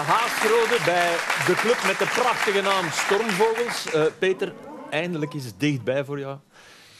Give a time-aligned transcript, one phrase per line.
[0.00, 1.16] Haasrode bij
[1.46, 3.94] de club met de prachtige naam Stormvogels.
[3.94, 4.52] Uh, Peter,
[4.90, 6.36] eindelijk is het dichtbij voor jou.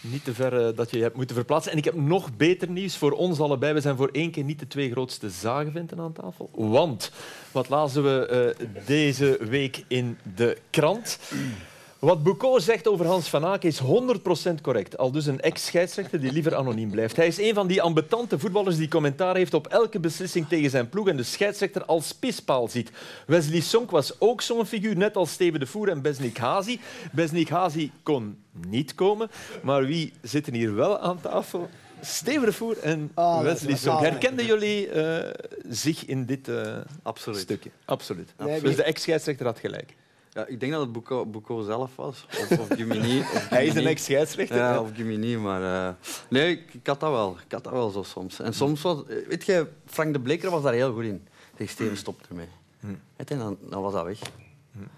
[0.00, 1.72] Niet te ver uh, dat je je hebt moeten verplaatsen.
[1.72, 3.72] En ik heb nog beter nieuws voor ons allebei.
[3.72, 6.50] We zijn voor één keer niet de twee grootste zagenventen aan tafel.
[6.52, 7.12] Want,
[7.52, 8.54] wat lazen we
[8.86, 11.18] deze week in de krant?
[12.00, 13.80] Wat Boucault zegt over Hans van Aken is
[14.50, 14.98] 100% correct.
[14.98, 17.16] Al dus een ex-scheidsrechter die liever anoniem blijft.
[17.16, 20.88] Hij is een van die ambetante voetballers die commentaar heeft op elke beslissing tegen zijn
[20.88, 22.90] ploeg en de scheidsrechter als pispaal ziet.
[23.26, 26.80] Wesley Sonk was ook zo'n figuur, net als Steven de Voer en Besnik Hazi.
[27.12, 29.30] Besnik Hazi kon niet komen,
[29.62, 31.68] maar wie zitten hier wel aan tafel?
[32.00, 34.00] Steven de Voer en oh, Wesley Sonk.
[34.00, 35.18] Herkenden jullie uh,
[35.68, 37.40] zich in dit uh, Absoluut.
[37.40, 37.70] stukje?
[37.84, 38.32] Absoluut.
[38.36, 38.62] Absoluut.
[38.62, 39.94] Dus de ex-scheidsrechter had gelijk.
[40.32, 40.92] Ja, ik denk dat het
[41.30, 42.26] Boucault zelf was.
[42.28, 43.22] Of, of Gimini.
[43.56, 44.56] Hij is een ex-scheidsrechter.
[44.56, 45.36] Ja, of Gimini.
[45.36, 45.94] Maar uh,
[46.28, 47.36] nee, ik, ik, had dat wel.
[47.44, 48.40] Ik had dat wel zo soms.
[48.40, 49.02] En soms was...
[49.28, 51.26] Weet je, Frank de Bleker was daar heel goed in.
[51.56, 52.48] Tegen Steven stopte ermee.
[52.80, 53.00] Hmm.
[53.16, 54.18] En dan, dan was dat weg.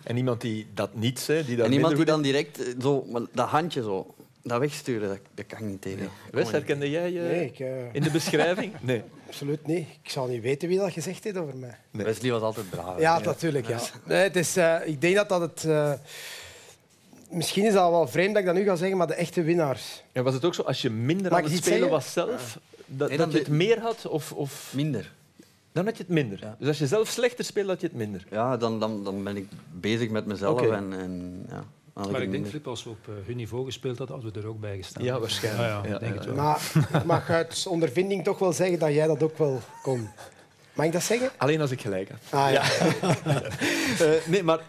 [0.03, 1.45] En iemand die dat niet zei?
[1.45, 5.19] Die dat en iemand die dan direct eh, zo, dat handje zo dat wegsturen, dat,
[5.35, 6.09] dat kan ik niet tegen.
[6.31, 7.95] Wes, herkende jij je nee, ik, uh...
[7.95, 8.73] in de beschrijving?
[8.81, 9.03] Nee.
[9.27, 9.87] Absoluut niet.
[10.03, 11.77] Ik zou niet weten wie dat gezegd heeft over mij.
[11.91, 12.05] Nee.
[12.05, 13.01] Wesley was altijd braaf.
[13.01, 13.69] Ja, natuurlijk.
[13.69, 13.81] Ja.
[14.05, 15.65] Nee, het is, uh, ik denk dat dat het...
[15.67, 15.93] Uh,
[17.31, 20.03] misschien is dat wel vreemd dat ik dat nu ga zeggen, maar de echte winnaars.
[20.13, 21.91] Ja, was het ook zo, als je minder Mag aan het spelen zeggen?
[21.91, 24.07] was zelf, dat, nee, dat je het meer had?
[24.07, 24.73] Of, of...
[24.75, 25.13] Minder.
[25.73, 26.39] Dan had je het minder.
[26.41, 26.57] Ja.
[26.59, 28.27] Dus als je zelf slechter speelt, had je het minder.
[28.31, 30.61] Ja, dan, dan, dan ben ik bezig met mezelf.
[30.61, 30.77] Okay.
[30.77, 31.65] En, en, ja.
[31.93, 34.47] Maar ik denk, Flip, als we op uh, hun niveau gespeeld hadden, hadden we er
[34.49, 35.05] ook bij gestaan.
[35.05, 35.73] Ja, waarschijnlijk.
[35.73, 36.35] Ah, ja, ja, denk Het wel.
[36.35, 40.09] Maar ik mag uit ondervinding toch wel zeggen dat jij dat ook wel kon.
[40.73, 41.31] Mag ik dat zeggen?
[41.37, 42.19] Alleen als ik gelijk heb.
[42.31, 42.63] Ah, ja.
[44.01, 44.61] uh, nee, maar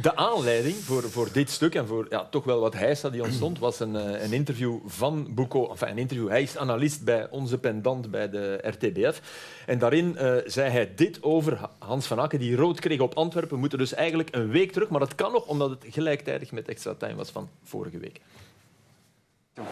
[0.00, 3.58] de aanleiding voor, voor dit stuk en voor ja, toch wel wat hijsa die ontstond,
[3.58, 5.70] was een, uh, een interview van Boucault.
[5.70, 6.28] Enfin, een interview.
[6.28, 9.20] Hij is analist bij onze pendant bij de RTBF.
[9.66, 13.54] En daarin uh, zei hij dit over Hans van Aken, die rood kreeg op Antwerpen.
[13.54, 16.68] We moeten dus eigenlijk een week terug, maar dat kan nog omdat het gelijktijdig met
[16.68, 18.20] extra time was van vorige week.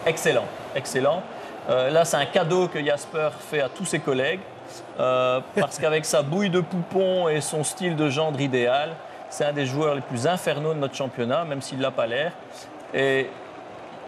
[0.05, 1.23] Excellent, excellent.
[1.69, 4.41] Là, c'est un cadeau que Jasper fait à tous ses collègues.
[4.99, 8.97] Euh, parce qu'avec sa bouille de poupon et son style de gendre idéal,
[9.31, 12.33] c'est un des joueurs les plus infernaux de notre championnat, même s'il n'a pas l'air.
[12.95, 13.27] Et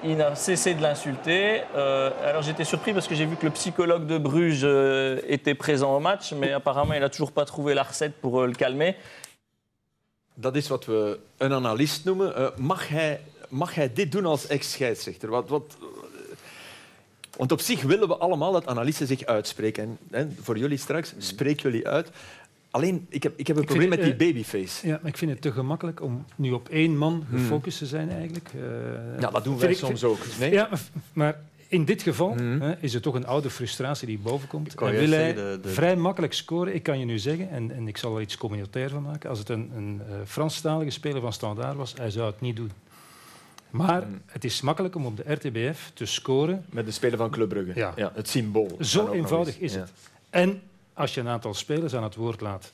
[0.04, 1.62] il n'a cessé de l'insulter.
[1.76, 5.54] Euh, alors j'étais surpris parce que j'ai vu que le psychologue de Bruges euh, était
[5.54, 8.96] présent au match, mais apparemment il n'a toujours pas trouvé la recette pour le calmer.
[10.40, 12.32] Dat is wat we een analist noemen.
[12.38, 15.28] Uh, mag, hij, mag hij dit doen als ex-scheidsrechter?
[17.38, 19.84] Want op zich willen we allemaal dat analisten zich uitspreken.
[19.84, 22.10] En, hè, voor jullie straks, spreek jullie uit.
[22.70, 24.86] Alleen, ik heb, ik heb een ik probleem met die babyface.
[24.86, 27.38] Ja, maar ik vind het te gemakkelijk om nu op één man hmm.
[27.38, 28.50] gefocust te zijn eigenlijk.
[28.56, 30.18] Uh, ja, dat doen wij soms ook.
[30.38, 30.52] Nee?
[30.52, 30.68] Ja,
[31.12, 32.60] maar in dit geval hmm.
[32.60, 34.74] hè, is het toch een oude frustratie die bovenkomt.
[34.74, 35.68] En wil hij de, de...
[35.68, 36.74] vrij makkelijk scoren.
[36.74, 39.38] Ik kan je nu zeggen, en, en ik zal er iets communautair van maken, als
[39.38, 42.70] het een, een uh, Franstalige speler van Standaard was, hij zou het niet doen.
[43.70, 44.20] Maar hmm.
[44.26, 46.64] het is makkelijk om op de RTBF te scoren.
[46.70, 47.72] Met de speler van Club Brugge.
[47.74, 47.92] Ja.
[47.96, 48.76] ja het symbool.
[48.80, 49.92] Zo eenvoudig is het.
[50.30, 50.62] En
[50.92, 52.72] als je een aantal spelers aan het woord laat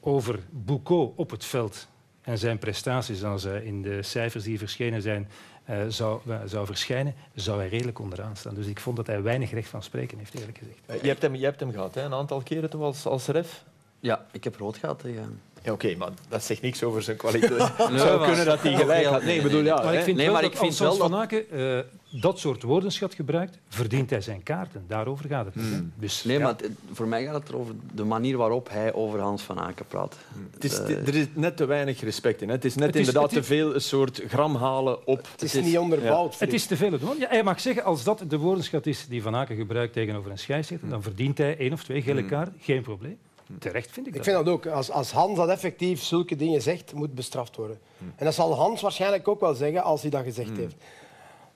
[0.00, 1.88] over Boucault op het veld
[2.22, 5.28] en zijn prestaties, als hij in de cijfers die verschenen zijn,
[5.70, 8.54] uh, zou, uh, zou verschijnen, zou hij redelijk onderaan staan.
[8.54, 10.78] Dus ik vond dat hij weinig recht van spreken heeft, eerlijk gezegd.
[10.90, 12.02] Uh, je, hebt hem, je hebt hem gehad, hè?
[12.02, 13.64] een aantal keren toch als, als ref?
[14.00, 17.16] Ja, ik heb rood gehad tegen ja, Oké, okay, maar dat zegt niks over zijn
[17.16, 17.70] kwaliteit.
[17.76, 19.22] Het zou kunnen dat hij gelijk had.
[19.22, 21.78] Nee, bedoel, ja, maar ik vind nee, maar ik vind wel Van Aken uh,
[22.20, 24.84] dat soort woordenschat gebruikt, verdient hij zijn kaarten.
[24.86, 25.54] Daarover gaat het.
[25.54, 25.92] Hmm.
[25.96, 26.42] Dus, nee, ja.
[26.42, 29.86] maar het, voor mij gaat het over de manier waarop hij over Hans van Aken
[29.86, 30.16] praat.
[30.32, 30.48] Hmm.
[30.52, 32.48] Het is, uh, er is net te weinig respect in.
[32.48, 32.54] Hè.
[32.54, 35.28] Het is net het is, inderdaad te veel een soort gram halen op...
[35.32, 36.32] Het is, het is niet onderbouwd.
[36.32, 36.38] Ja.
[36.38, 36.90] Het is te veel.
[37.18, 40.38] Ja, hij mag zeggen, als dat de woordenschat is die Van Aken gebruikt tegenover een
[40.38, 42.28] scheidsrechter, dan verdient hij één of twee gele hmm.
[42.28, 42.54] kaarten.
[42.60, 43.18] Geen probleem.
[43.58, 44.26] Terecht vind ik dat.
[44.26, 44.66] Ik vind dat ook.
[44.66, 47.78] Als, als Hans dat effectief zulke dingen zegt, moet bestraft worden.
[47.98, 48.12] Hmm.
[48.16, 50.58] En dat zal Hans waarschijnlijk ook wel zeggen als hij dat gezegd hmm.
[50.58, 50.74] heeft.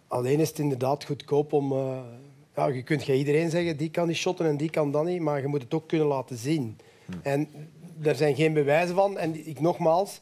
[0.08, 1.72] Alleen is het inderdaad goedkoop om...
[1.72, 1.98] Uh,
[2.56, 5.20] ja, je kunt geen iedereen zeggen, die kan niet shotten en die kan dat niet,
[5.20, 6.78] maar je moet het ook kunnen laten zien.
[7.04, 7.20] Hmm.
[7.22, 7.48] En
[8.02, 9.19] er zijn geen bewijzen van.
[9.19, 10.20] En ik nogmaals...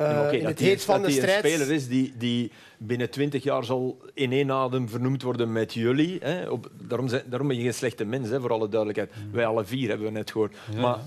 [0.00, 1.38] Uh, okay, in het heet van de strijd...
[1.38, 6.18] speler is die, die binnen twintig jaar zal in één adem vernoemd worden met jullie.
[6.20, 6.48] Hè.
[6.48, 9.10] Op, daarom, zijn, daarom ben je geen slechte mens, hè, voor alle duidelijkheid.
[9.16, 9.32] Mm.
[9.32, 10.56] Wij alle vier hebben we net gehoord.
[10.72, 10.80] Ja.
[10.80, 10.98] Maar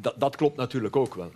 [0.00, 1.32] dat, dat klopt natuurlijk ook wel.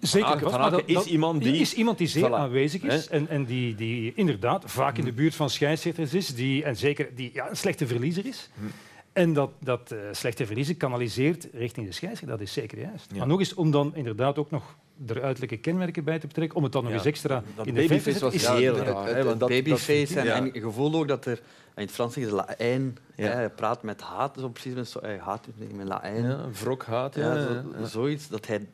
[0.00, 2.32] Zeker, Van Aken, is, dat, iemand die, is iemand die zeer voilà.
[2.32, 5.16] aanwezig is en, en die, die inderdaad vaak in de mm.
[5.16, 8.50] buurt van scheidsrechters is die, en zeker die ja, een slechte verliezer is.
[8.54, 8.70] Mm.
[9.12, 13.06] En dat, dat uh, slechte verliezen kanaliseert richting de scheidsrechter, dat is zeker juist.
[13.10, 13.18] Ja.
[13.18, 16.62] Maar nog eens om dan inderdaad ook nog er uiterlijke kenmerken bij te betrekken, om
[16.62, 19.16] het dan nog ja, eens extra dat in de babyface was is heel raar.
[19.16, 21.40] Het, het babyface en, gevoel ook dat er
[21.76, 22.92] in het Frans zeggen ze.
[23.16, 23.30] Ja.
[23.30, 26.24] Hij praat met haat, zo precies met zo, hij haat met Laijn.
[26.24, 27.14] Ja, wrok haat.
[27.14, 28.66] Ja, zo, zoiets dat hij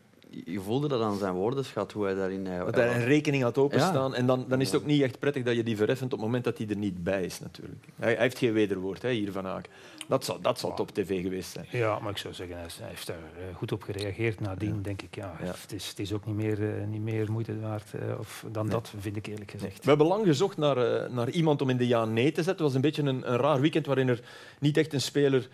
[0.45, 2.47] je voelde dat aan zijn woordenschat, hoe hij daarin...
[2.47, 4.15] Hij, dat hij een rekening had openstaan.
[4.15, 6.27] En dan, dan is het ook niet echt prettig dat je die verheffent op het
[6.27, 7.85] moment dat hij er niet bij is, natuurlijk.
[7.97, 9.69] Hij, hij heeft geen wederwoord hè, hier van Aak.
[10.11, 11.67] Dat zal, dat zal top tv geweest zijn.
[11.71, 14.41] Ja, maar ik zou zeggen, hij heeft daar eh, goed op gereageerd.
[14.41, 17.61] Nadien denk ik, ja, Het, is, het is ook niet meer, uh, niet meer moeite
[17.61, 19.83] waard uh, of dan dat, vind ik eerlijk gezegd.
[19.83, 22.53] We hebben lang gezocht naar, uh, naar iemand om in de ja nee te zetten.
[22.53, 24.21] Het was een beetje een, een raar weekend waarin er
[24.59, 25.49] niet echt een speler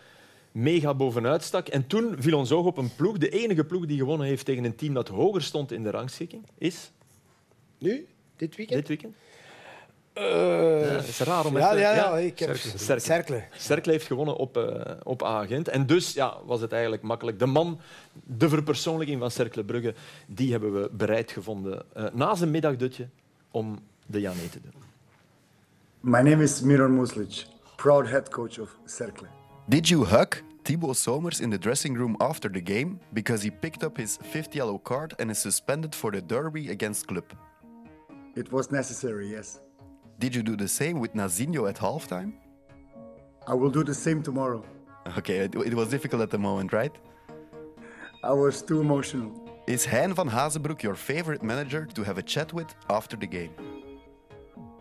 [0.53, 1.69] mega bovenuit stak.
[1.69, 3.19] En toen viel ons oog op een ploeg.
[3.19, 6.43] De enige ploeg die gewonnen heeft tegen een team dat hoger stond in de rangschikking
[6.59, 6.91] is...
[7.79, 8.07] Nu?
[8.37, 8.79] Dit weekend?
[8.79, 9.15] Dit weekend.
[10.19, 10.25] Uh,
[10.81, 12.99] ja, het is raar om ja, ja, ja, ik heb Cercle.
[12.99, 13.45] Cercle.
[13.57, 15.69] Cercle heeft gewonnen op, uh, op A-agent.
[15.69, 17.39] En dus ja, was het eigenlijk makkelijk.
[17.39, 17.81] De man,
[18.13, 19.95] de verpersoonlijking van Cercle Brugge,
[20.27, 23.09] die hebben we bereid gevonden uh, na zijn middagdutje
[23.51, 24.73] om de Jané te doen.
[26.01, 27.45] My name is Miron Muslic,
[27.77, 29.27] proud head coach of Cercle.
[29.65, 33.83] Did you hug Thibaut Somers in the dressing room after the game because he picked
[33.83, 37.25] up his fifth yellow card and is suspended for the derby against Club?
[38.35, 39.61] It was necessary, yes.
[40.19, 42.33] Did you do the same with Nazinho at halftime?
[43.47, 44.65] I will do the same tomorrow.
[45.19, 46.93] Okay, it, it was difficult at the moment, right?
[48.25, 49.31] I was too emotional.
[49.67, 53.53] Is Hein van Hazenbroek your favorite manager to have a chat with after the game?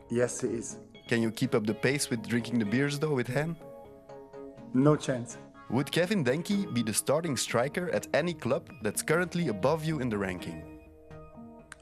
[0.09, 0.77] Yes, he is.
[1.07, 3.55] Can you keep up the pace with drinking the beers though with Hein?
[4.73, 5.37] No chance.
[5.69, 10.09] Would Kevin Denke be the starting striker at any club that's currently above you in
[10.09, 10.63] the ranking?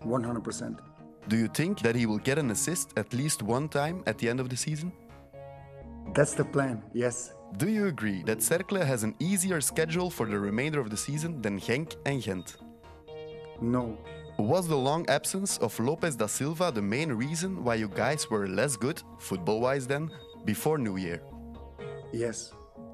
[0.03, 0.79] 100%.
[1.27, 4.29] Do you think that he will get an assist at least one time at the
[4.29, 4.91] end of the season?
[6.13, 7.33] That's the plan, yes.
[7.57, 11.41] Do you agree that Cercle has an easier schedule for the remainder of the season
[11.41, 12.57] than Genk and Gent?
[13.61, 13.97] No.
[14.37, 18.47] Was the long absence of Lopez da Silva the main reason why you guys were
[18.47, 20.09] less good, football wise then,
[20.43, 21.21] before New Year?
[22.11, 22.51] Yes.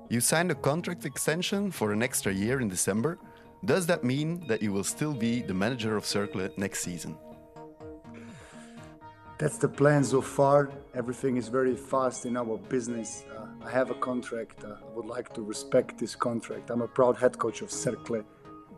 [0.10, 3.18] You signed a contract extension for an extra year in December.
[3.66, 7.18] Does that mean that you will still be the manager of Cercle next season?
[9.40, 10.70] That's the plan so far.
[10.94, 13.24] Everything is very fast in our business.
[13.34, 14.66] Uh, I have a contract.
[14.66, 16.70] Uh, I would like to respect this contract.
[16.70, 18.26] I'm a proud head coach of Cercle,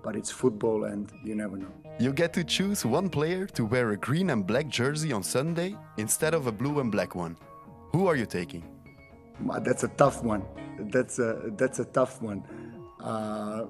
[0.03, 1.73] but it's football and you never know.
[1.99, 5.75] You get to choose one player to wear a green and black jersey on Sunday
[5.97, 7.37] instead of a blue and black one.
[7.91, 8.63] Who are you taking?
[9.61, 10.43] That's a tough one.
[10.77, 12.43] That's a that's a tough one.
[12.99, 13.65] Uh,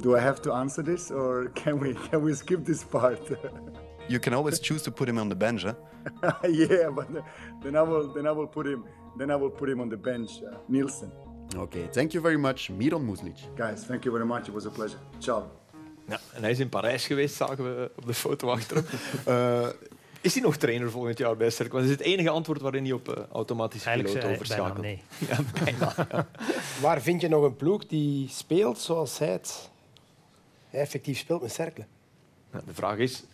[0.00, 3.20] do I have to answer this, or can we can we skip this part?
[4.10, 5.74] you can always choose to put him on the bench, huh?
[6.48, 7.06] yeah, but
[7.62, 8.84] then I will then I will put him
[9.18, 11.12] then I will put him on the bench, uh, Nielsen.
[11.56, 13.36] Okay, thank you very much, Miron Muslic.
[13.56, 14.48] Guys, thank you very much.
[14.48, 15.00] It was a pleasure.
[15.18, 15.50] Ciao.
[16.08, 18.84] Ja, en hij is in Parijs geweest, zagen we op de foto achter
[19.28, 19.68] uh,
[20.22, 21.78] Is hij nog trainer volgend jaar bij Cercle?
[21.78, 24.80] Dat is het enige antwoord waarin hij op uh, automatische piloot overschakelt.
[24.80, 25.02] nee.
[25.28, 25.94] Ja, bijna.
[26.10, 26.28] Ja.
[26.80, 29.70] Waar vind je nog een ploeg die speelt zoals hij het
[30.68, 31.86] hij effectief speelt met Cercle?
[32.52, 33.24] Ja, de vraag is,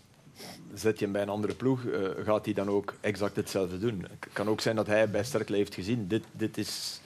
[0.74, 4.06] zet je hem bij een andere ploeg, uh, gaat hij dan ook exact hetzelfde doen?
[4.20, 7.00] Het kan ook zijn dat hij bij Cercle heeft gezien, dit, dit is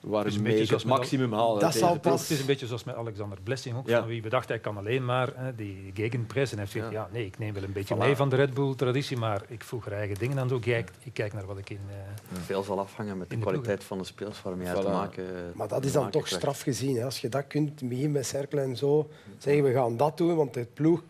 [0.00, 1.60] waar is een beetje het maximum halen.
[1.60, 2.20] Dat zal pas...
[2.20, 3.98] Het is een beetje zoals met Alexander Blessing ook, ja.
[3.98, 6.52] van wie bedacht hij kan alleen maar hè, die gegenpress.
[6.52, 7.00] En hij heeft gezegd, ja.
[7.00, 7.08] ja.
[7.12, 7.98] nee, ik neem wel een beetje voilà.
[7.98, 10.60] mee van de Red Bull-traditie, maar ik voeg er eigen dingen aan toe.
[10.60, 11.80] Kijk, ik kijk naar wat ik in...
[11.88, 14.80] Uh, Veel zal afhangen met de, de kwaliteit van de speels waarmee voilà.
[14.80, 16.96] te maken Maar dat is dan toch straf gezien.
[16.96, 17.04] Hè.
[17.04, 20.54] Als je dat kunt, begin met Cercle en zo, zeggen we gaan dat doen, want
[20.54, 21.02] de ploeg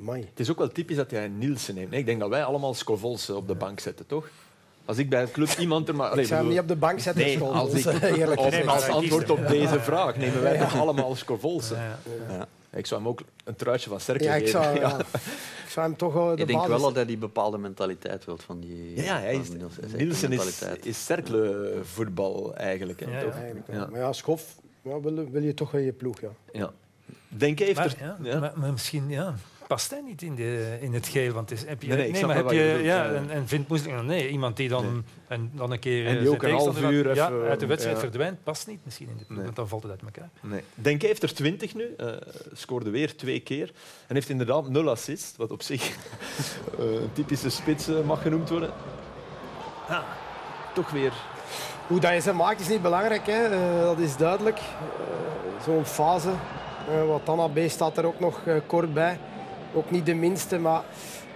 [0.00, 0.20] Amai.
[0.30, 1.92] Het is ook wel typisch dat hij Nielsen neemt.
[1.92, 4.28] Ik denk dat wij allemaal Scovols op de bank zetten, toch?
[4.84, 6.10] Als ik bij een club iemand er maar...
[6.10, 8.88] Allee, ik zou hem niet op de bank zetten, nee, als, ik, eerlijk als, als
[8.88, 11.76] antwoord op deze vraag nemen wij toch allemaal Scovolsen.
[11.76, 12.48] Ja, ja.
[12.70, 14.80] Ik zou hem ook een truitje van Cercle ja, ik zou, geven.
[14.88, 14.98] Ja.
[15.64, 16.68] ik zou hem toch de Ik denk basis...
[16.68, 19.02] wel dat hij die bepaalde mentaliteit wil van die...
[19.02, 19.48] Ja, hij is,
[19.96, 23.00] Nielsen is, is Cercle voetbal eigenlijk.
[23.00, 23.34] Hè, ja, toch?
[23.34, 26.20] eigenlijk Maar ja, Schof ja, wil, wil je toch in je ploeg.
[26.20, 26.30] Ja.
[26.52, 26.72] Ja.
[27.28, 28.16] Denk maar, er...
[28.22, 29.08] Ja, maar, maar misschien...
[29.08, 29.34] Ja
[29.68, 31.32] past hij niet in, de, in het geel.
[31.32, 33.68] Want is, heb je, nee, nee, nee maar heb je, je ja, en, en vindt
[33.68, 35.02] moest nee, iemand die dan, nee.
[35.28, 37.96] en dan een keer en die ook een half uur ja, even, uit de wedstrijd
[37.96, 38.02] ja.
[38.02, 39.44] verdwijnt, past niet misschien in de ploeg, nee.
[39.44, 40.30] want dan valt het uit elkaar.
[40.40, 40.62] Nee.
[40.74, 42.10] Denk heeft er 20 nu, uh,
[42.52, 43.72] scoorde weer twee keer
[44.06, 45.96] en heeft inderdaad nul assist, wat op zich
[46.78, 48.70] uh, een typische spits uh, mag genoemd worden.
[49.88, 50.02] Ah,
[50.74, 51.12] toch weer.
[51.86, 53.50] Hoe dat je ze maakt is niet belangrijk, hè.
[53.80, 54.60] dat is duidelijk.
[55.64, 56.30] Zo'n fase.
[57.06, 59.18] wat Anna B staat er ook nog kort bij.
[59.74, 60.82] Ook niet de minste, maar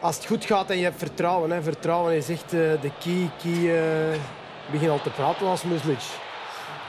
[0.01, 1.51] als het goed gaat en je hebt vertrouwen.
[1.51, 1.63] Hè.
[1.63, 3.31] Vertrouwen is echt uh, de key.
[3.43, 5.99] key uh, ik begin al te praten als Muslic.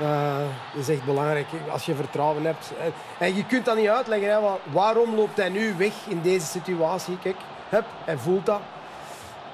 [0.02, 0.38] Uh,
[0.74, 2.72] dat is echt belangrijk als je vertrouwen hebt.
[3.20, 4.30] En je kunt dat niet uitleggen.
[4.30, 4.40] Hè,
[4.72, 7.20] waarom loopt hij nu weg in deze situatie?
[7.20, 7.36] Kijk,
[7.70, 8.60] hup, hij voelt dat.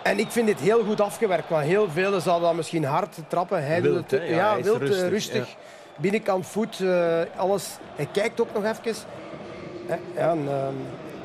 [0.04, 1.50] En ik vind dit heel goed afgewerkt.
[1.50, 3.66] Want heel velen zouden dat misschien hard trappen.
[3.66, 5.10] Hij wil het, ja, ja, hij wild, rustig.
[5.10, 5.48] rustig.
[5.48, 5.56] Ja.
[5.96, 6.84] Binnenkant voet,
[7.36, 7.78] alles.
[7.96, 8.96] Hij kijkt ook nog even.
[9.88, 10.48] Ja, en,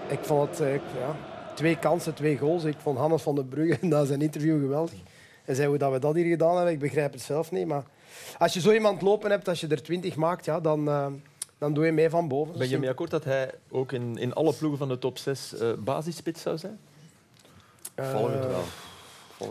[0.08, 0.60] Ik vond het...
[0.60, 1.16] eh, ja,
[1.54, 2.64] twee kansen, twee goals.
[2.64, 4.98] Ik vond Hannes van den Brugge na zijn interview geweldig.
[5.44, 7.66] En zei hoe dat we dat hier gedaan hebben, ik begrijp het zelf niet.
[7.66, 7.84] Maar
[8.38, 11.06] als je zo iemand lopen hebt, als je er twintig maakt, ja, dan, eh,
[11.58, 12.58] dan doe je mee van boven.
[12.58, 15.54] Ben je mee akkoord dat hij ook in, in alle ploegen van de top 6
[15.54, 16.78] uh, basisspits zou zijn?
[17.96, 18.64] Volg het wel.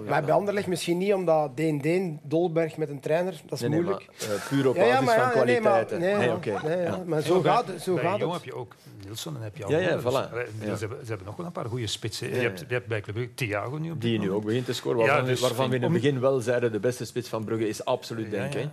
[0.08, 3.70] Maar bij Anderlecht misschien niet, omdat Deen Deen, Dolberg met een trainer, dat is nee,
[3.70, 4.10] nee, moeilijk.
[4.20, 6.00] Maar, uh, puur op basis ja, ja, maar, van kwaliteiten.
[6.00, 6.58] Nee, nee, nee, okay.
[6.64, 7.04] nee ja.
[7.06, 8.44] maar zo gaat, het, zo bij gaat Jong het.
[8.44, 10.30] heb je ook Nilsson en heb je al ja, ja, dus, voilà.
[10.60, 12.30] Ze, hebben, ze hebben nog wel een paar goede spitsen.
[12.30, 14.74] Je hebt, je hebt bij Club Brugge Thiago nu op Die nu ook begint te
[14.74, 17.68] scoren, waarvan, dus waarvan we in het begin wel zeiden de beste spits van Brugge
[17.68, 18.68] is absoluut denk ik.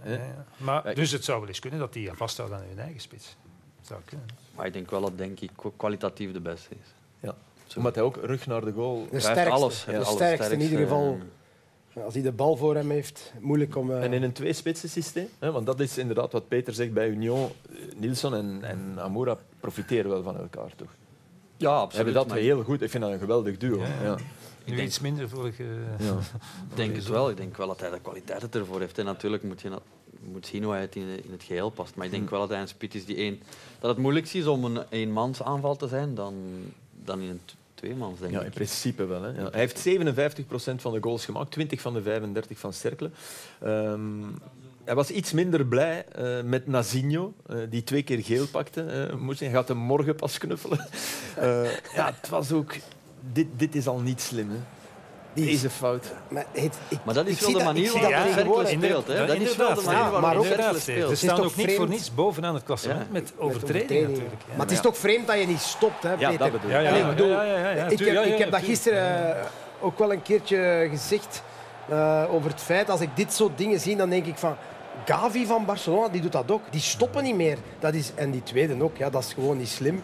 [0.57, 3.37] Maar Dus het zou wel eens kunnen dat die vasthoudt aan hun eigen spits.
[3.81, 4.27] Zou kunnen.
[4.57, 6.95] Maar ik denk wel dat denk ik kwalitatief de beste is.
[7.21, 7.35] Ja.
[7.77, 9.07] Omdat hij ook rug naar de goal...
[9.11, 11.19] De sterkste, alles, de sterkste in ieder geval.
[12.05, 13.91] Als hij de bal voor hem heeft, moeilijk om...
[13.91, 14.03] Uh...
[14.03, 17.51] En in een twee-spitsen systeem, hè, want dat is inderdaad wat Peter zegt bij Union.
[17.97, 20.89] Nielsen en, en Amoura profiteren wel van elkaar, toch?
[21.57, 22.07] Ja, absoluut.
[22.07, 22.83] Hebben dat heel goed.
[22.83, 23.79] Ik vind dat een geweldig duo.
[23.79, 24.17] Ja, ja.
[24.65, 25.65] Nu denk, iets minder vorige...
[25.99, 26.19] Ja.
[26.71, 27.31] Ik denk het wel.
[27.31, 28.99] Ik denk wel dat hij de kwaliteit ervoor heeft.
[28.99, 29.71] En natuurlijk moet je
[30.21, 31.95] moet zien hoe hij het in, in het geheel past.
[31.95, 33.43] Maar ik denk wel dat hij een spits is die één...
[33.79, 36.35] Dat het moeilijkst is om een eenmans aanval te zijn dan,
[37.05, 37.41] dan in een
[37.75, 38.45] tweemans, denk ja, ik.
[38.45, 39.23] in principe wel.
[39.23, 39.29] Hè.
[39.29, 39.49] Ja.
[39.51, 43.11] Hij heeft 57% van de goals gemaakt, 20 van de 35 van Cercle.
[43.65, 44.39] Um,
[44.91, 49.09] hij was iets minder blij uh, met Nazinho, uh, die twee keer geel pakte.
[49.11, 50.87] Uh, moest hij gaat hem morgen pas knuffelen.
[51.95, 52.75] ja, het was ook...
[53.33, 54.51] Dit, dit is al niet slim.
[54.51, 54.57] Hè.
[55.33, 56.13] Deze fout.
[56.29, 59.07] Maar, het, ik, maar dat is wel de manier waarop ja, Cercle speelt.
[59.07, 59.27] Hè?
[59.27, 61.19] Dat is wel de manier waarop Cercle speelt.
[61.19, 63.07] Ze staan ook niet voor niets bovenaan het klassement ja.
[63.11, 64.43] met overtreding natuurlijk.
[64.47, 64.57] Ja.
[64.57, 66.33] Maar het is toch vreemd dat je niet stopt, hè, Peter?
[66.33, 67.07] Ja, dat bedoel ja, ja, ik.
[67.07, 69.37] Bedoel, heb, ik heb dat gisteren
[69.81, 71.43] ook wel een keertje gezegd
[71.91, 74.57] uh, over het feit, als ik dit soort dingen zie, dan denk ik van...
[75.05, 76.63] Gavi van Barcelona, die doet dat ook.
[76.71, 77.59] Die stoppen niet meer.
[77.79, 80.03] Dat is, en die tweede ook, ja, dat is gewoon niet slim.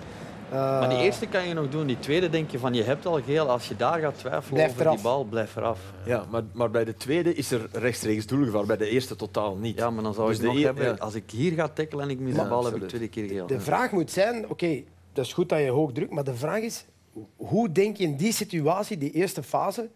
[0.52, 1.87] Uh, maar die eerste kan je nog doen.
[1.87, 3.50] Die tweede denk je van je hebt al geel.
[3.50, 4.95] Als je daar gaat twijfelen blijf over eraf.
[4.95, 5.81] die bal, blijf eraf.
[6.05, 8.66] Ja, maar, maar bij de tweede is er rechtstreeks doelgevaar.
[8.66, 9.78] Bij de eerste totaal niet.
[9.78, 10.95] Ja, maar dan zou dus ik nog hebben, ja.
[10.99, 13.28] als ik hier ga tackelen en ik mis ja, de bal, heb ik tweede keer
[13.28, 13.47] geel.
[13.47, 16.25] De, de vraag moet zijn, oké, okay, dat is goed dat je hoog drukt, maar
[16.25, 16.85] de vraag is,
[17.37, 19.88] hoe denk je in die situatie, die eerste fase,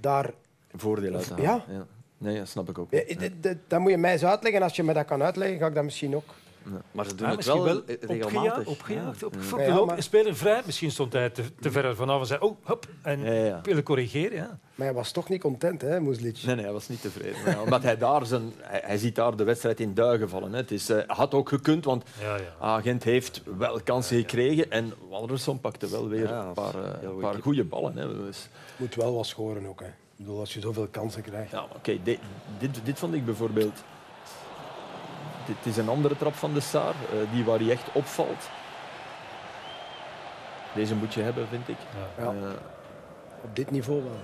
[0.00, 0.30] daar...
[0.74, 1.64] Voordeel uit Ja.
[1.68, 1.86] ja.
[2.18, 2.90] Nee, dat snap ik ook.
[2.90, 4.62] Ja, dat, dat moet je mij eens uitleggen.
[4.62, 6.34] Als je me dat kan uitleggen, ga ik dat misschien ook.
[6.70, 6.80] Ja.
[6.92, 8.66] Maar ze doen ah, het wel, wel regelmatig.
[8.66, 9.62] Opgejaagd, op ja.
[9.62, 10.02] ja, maar...
[10.02, 10.62] speler vrij.
[10.66, 13.60] Misschien stond hij te, te ver vanaf en zei, oh, hop, en ja, ja.
[13.62, 14.36] willen corrigeren.
[14.36, 14.58] Ja.
[14.74, 16.42] Maar hij was toch niet content, hè, Moeslic?
[16.46, 17.38] Nee, nee, hij was niet tevreden.
[17.46, 18.52] Ja, omdat hij daar zijn...
[18.60, 20.52] Hij, hij, ziet daar de wedstrijd in duigen vallen.
[20.52, 20.58] Hè.
[20.58, 22.54] Het is, uh, had ook gekund, want ja, ja.
[22.58, 27.64] Agent heeft wel kansen gekregen en Walderson pakte wel weer een paar, uh, paar goede
[27.64, 27.96] ballen.
[27.96, 28.24] Hè.
[28.24, 28.48] Dus...
[28.76, 30.05] Moet wel wat scoren ook, hè.
[30.16, 31.50] Ik bedoel, als je zoveel kansen krijgt.
[31.50, 31.76] Ja, oké.
[31.76, 32.18] Okay, dit,
[32.58, 33.82] dit, dit vond ik bijvoorbeeld...
[35.46, 38.48] Dit is een andere trap van de Saar, uh, die waar hij echt opvalt.
[40.74, 41.76] Deze moet je hebben, vind ik.
[42.18, 42.24] Ja.
[42.24, 42.32] Ja.
[42.32, 42.50] Uh,
[43.42, 44.20] Op dit niveau wel.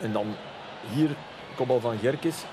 [0.00, 0.34] En dan
[0.94, 1.10] hier,
[1.56, 2.44] kopbal van Gerkes.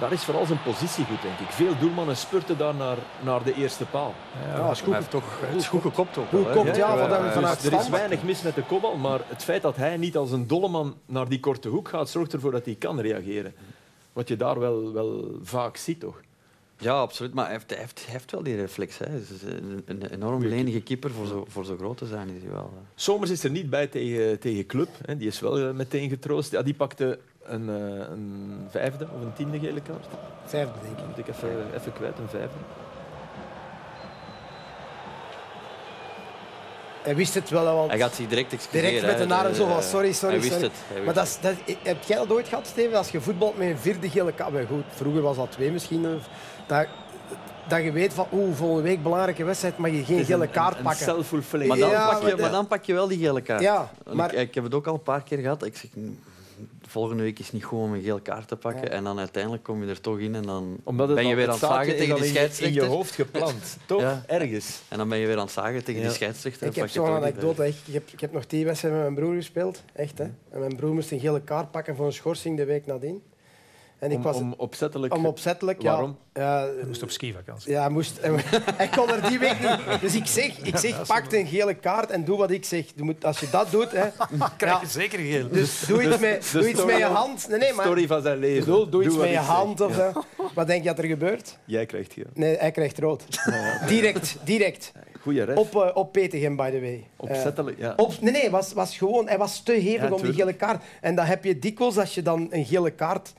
[0.00, 1.48] Daar is vooral zijn positie goed, denk ik.
[1.48, 4.14] Veel doelmannen spurten daar naar, naar de eerste paal.
[4.46, 6.28] Ja, ja, is goed, toch, het is goed gekopt ook.
[6.28, 6.94] Goed gekopt, ja.
[6.94, 9.76] ja, vanuit, vanuit dus er is weinig mis met de kopbal, maar het feit dat
[9.76, 12.74] hij niet als een dolle man naar die korte hoek gaat, zorgt ervoor dat hij
[12.74, 13.54] kan reageren.
[14.12, 16.20] Wat je daar wel, wel vaak ziet, toch?
[16.78, 17.34] Ja, absoluut.
[17.34, 18.98] Maar hij heeft, hij heeft, hij heeft wel die reflex.
[18.98, 19.18] Hè.
[19.18, 22.28] Is een, een enorm lenige keeper voor zo, voor zo groot te zijn.
[22.28, 22.72] Is hij wel.
[22.94, 24.88] Somers is er niet bij tegen, tegen Club.
[25.04, 25.16] Hè.
[25.16, 26.50] Die is wel meteen getroost.
[26.50, 30.06] Ja, die pakte een, een vijfde of een tiende gele kaart.
[30.44, 31.06] Vijfde, denk ik.
[31.06, 32.58] Moet ik even, even kwijt, een vijfde.
[37.02, 37.76] Hij wist het wel.
[37.76, 38.90] Want hij gaat zich direct excuseren.
[38.90, 40.68] Direct met de naren zo van sorry, sorry, hij wist sorry.
[40.68, 42.98] Het, hij wist maar dat is, dat, heb jij dat ooit gehad, Steven?
[42.98, 44.66] Als je voetbalt met een vierde gele kaart...
[44.68, 46.02] Goed, vroeger was dat twee misschien.
[46.66, 46.86] Dat,
[47.68, 50.76] dat je weet van oeh, volgende week belangrijke wedstrijd mag je geen gele een, kaart
[50.76, 51.08] een, pakken.
[51.08, 53.62] Een maar, dan Ja, pak je, maar maar dan pak je wel die gele kaart.
[53.62, 55.64] Ja, maar- ik, ik heb het ook al een paar keer gehad.
[55.64, 55.90] Ik zeg,
[56.86, 58.82] volgende week is niet goed om een gele kaart te pakken.
[58.84, 58.88] Ja.
[58.88, 61.50] En dan uiteindelijk kom je er toch in en dan Omdat ben je weer aan
[61.50, 62.82] het zagen tegen al de in je- in scheidsrechter.
[62.82, 64.00] je hoofd geplant, toch?
[64.00, 64.22] Ja.
[64.26, 64.80] Ergens.
[64.88, 66.06] En dan ben je weer aan het zagen tegen Ja.
[66.06, 66.66] die scheidsrechter.
[66.66, 67.66] Ik heb zo'n anekdote.
[67.66, 69.82] Ik heb, ik heb nog die wedstrijd met mijn broer gespeeld.
[69.92, 70.24] Echt, hè.
[70.24, 73.22] En mijn broer moest een gele kaart pakken voor een schorsing de week nadien.
[73.98, 75.14] En ik Om, was om opzettelijk...
[75.14, 75.82] om opzettelijk...
[75.82, 76.16] Waarom?
[76.32, 77.70] Ja, ja, Hij moest op skivakantie.
[77.70, 78.20] Ja, hij moest,
[78.80, 80.00] hij kon er die week niet.
[80.00, 82.84] Dus ik zeg, ik zeg pak een gele kaart en doe wat ik zeg.
[82.94, 83.92] Je moet, als je dat doet...
[83.92, 84.08] Hè,
[84.56, 85.48] Krijg je ja, zeker geel.
[85.48, 87.48] dus doe iets, met, de doe iets met je hand.
[87.48, 87.84] Nee, nee, maar...
[87.84, 88.58] Story van zijn leven.
[88.58, 89.46] Ik bedoel, doe iets met je ik zeg.
[89.46, 90.12] hand of zo.
[90.54, 91.58] Wat denk je dat er gebeurt?
[91.64, 92.26] Jij krijgt geel.
[92.34, 93.24] Nee, hij krijgt rood.
[93.86, 94.92] Direct, direct.
[95.26, 95.56] Goeie ref.
[95.56, 97.06] Op, eh, op Petegem, by the way.
[97.16, 97.90] Opzettelijk, ja.
[97.96, 100.52] Eh, op, nee, nee, was, was gewoon, hij was te hevig Ja, om die gele
[100.52, 100.84] kaart.
[101.00, 103.32] En dat heb je dikwijls als je dan een gele kaart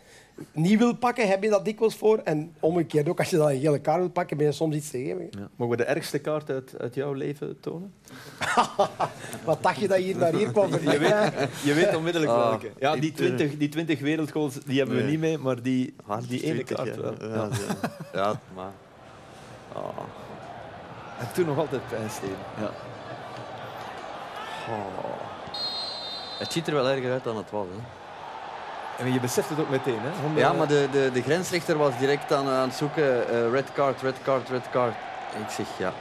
[0.51, 2.17] niet wil pakken, heb je dat dikwijls voor.
[2.17, 4.89] En omgekeerd ook, als je dan een gele kaart wil pakken, ben je soms iets
[4.89, 5.27] te geven.
[5.31, 5.49] Ja.
[5.55, 7.93] Mogen we de ergste kaart uit, uit jouw leven tonen?
[9.45, 10.71] Wat dacht je dat je hier naar hier kwam?
[10.71, 12.71] Je weet, je weet onmiddellijk ah, welke.
[12.79, 15.95] Ja, die 20, die 20 wereldgoals die hebben we niet mee, maar die,
[16.27, 17.13] die ene kaart wel.
[17.19, 17.49] Ja,
[18.13, 18.39] ja.
[18.55, 18.71] maar...
[19.73, 19.97] Oh.
[21.19, 22.09] En toen nog altijd pijn,
[22.59, 22.71] Ja.
[24.69, 25.05] Oh.
[26.39, 27.65] Het ziet er wel erger uit dan het was.
[27.71, 27.96] Hè.
[28.97, 30.39] En je beseft het ook meteen, hè?
[30.39, 33.23] Ja, maar de, de, de grensrechter was direct aan, aan het zoeken.
[33.33, 34.93] Uh, red card, red card, red card.
[35.39, 35.93] ik zeg ja.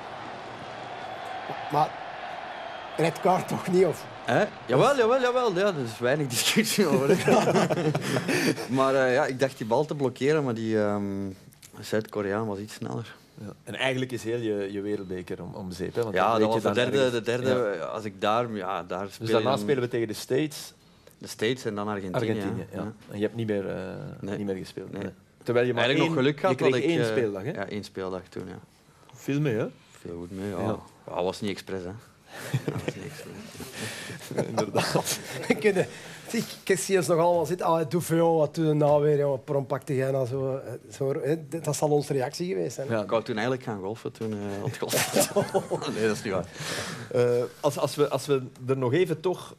[1.73, 1.91] Maar
[2.97, 3.85] red card toch niet?
[3.85, 4.05] Of?
[4.25, 4.45] Hè?
[4.67, 5.55] Jawel, jawel, jawel.
[5.55, 7.09] Ja, er is weinig discussie over.
[8.79, 11.37] maar uh, ja, ik dacht die bal te blokkeren, maar die um,
[11.81, 13.15] Zuid-Koreaan was iets sneller.
[13.41, 13.53] Ja.
[13.65, 15.95] En eigenlijk is heel je, je wereldbeker om, om zeep.
[15.95, 16.03] Hè?
[16.03, 17.79] Want ja, dat was de derde, de derde.
[17.85, 20.73] Als ik daar, ja, daar speel Dus daarna spelen we tegen de States
[21.18, 22.30] de States en dan Argentinië.
[22.30, 22.92] Argentinië, ja.
[23.11, 23.75] En je hebt niet meer, uh,
[24.20, 24.37] nee.
[24.37, 24.92] niet meer gespeeld.
[24.92, 25.11] Nee.
[25.42, 27.50] Terwijl je maar Eigenlijk één, nog geluk had je kreeg één ik, uh, speeldag, hè?
[27.50, 28.58] Ja, één speeldag toen, ja.
[29.14, 29.66] Veel mee, hè?
[29.90, 30.61] Veel goed mee, ja.
[30.61, 30.78] ja.
[31.06, 31.90] ja was niet expres, hè.
[32.64, 34.46] dat was niet expres.
[34.46, 35.18] Inderdaad.
[36.64, 37.66] Ik zie ons nog allemaal zitten.
[37.66, 39.18] Ah, doe veel, wat doe je nou weer?
[39.18, 40.61] Jongen, prom pakte jij nou zo,
[40.92, 41.14] zo,
[41.46, 42.88] Dat zal onze reactie geweest zijn.
[42.88, 45.92] Ja, ik wou toen eigenlijk gaan golfen, toen uh, het golfen.
[45.94, 46.46] nee, dat is niet waar.
[47.14, 49.54] Uh, als, als, we, als we er nog even toch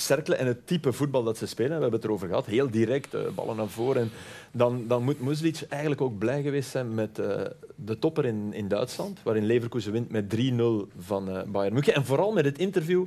[0.00, 3.14] cirkelen en het type voetbal dat ze spelen, we hebben het erover gehad, heel direct,
[3.14, 4.02] uh, ballen naar voren.
[4.02, 4.10] En
[4.52, 7.26] dan, dan moet Muslic eigenlijk ook blij geweest zijn met uh,
[7.74, 10.38] de topper in, in Duitsland, waarin Leverkusen wint met 3-0
[10.98, 11.94] van uh, Bayern München.
[11.94, 13.04] En vooral met het interview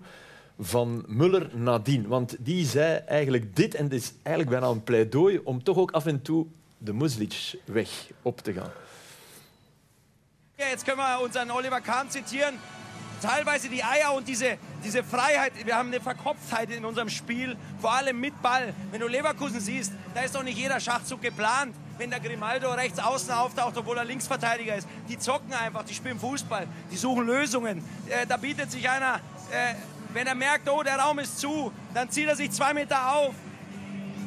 [0.59, 2.07] van Muller nadien.
[2.07, 5.91] Want die zei eigenlijk dit, en het is eigenlijk bijna een pleidooi om toch ook
[5.91, 6.45] af en toe
[6.77, 7.89] de Muslic-weg
[8.21, 8.71] op te gaan.
[10.55, 12.59] Ja, jetzt können wir unseren Oliver Kahn zitieren.
[13.23, 15.53] Teilweise die Eier und diese, diese Freiheit.
[15.65, 18.73] Wir haben eine Verkopftheit in unserem Spiel, vor allem mit Ball.
[18.91, 21.73] Wenn du Leverkusen siehst, da ist doch nicht jeder Schachzug geplant.
[21.97, 24.87] Wenn der Grimaldo rechts außen auftaucht, obwohl er Linksverteidiger ist.
[25.07, 27.83] Die zocken einfach, die spielen Fußball, die suchen Lösungen.
[28.09, 29.15] Äh, da bietet sich einer,
[29.51, 29.75] äh,
[30.11, 33.35] wenn er merkt, oh, der Raum ist zu, dann zieht er sich zwei Meter auf.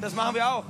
[0.00, 0.64] Das machen wir auch.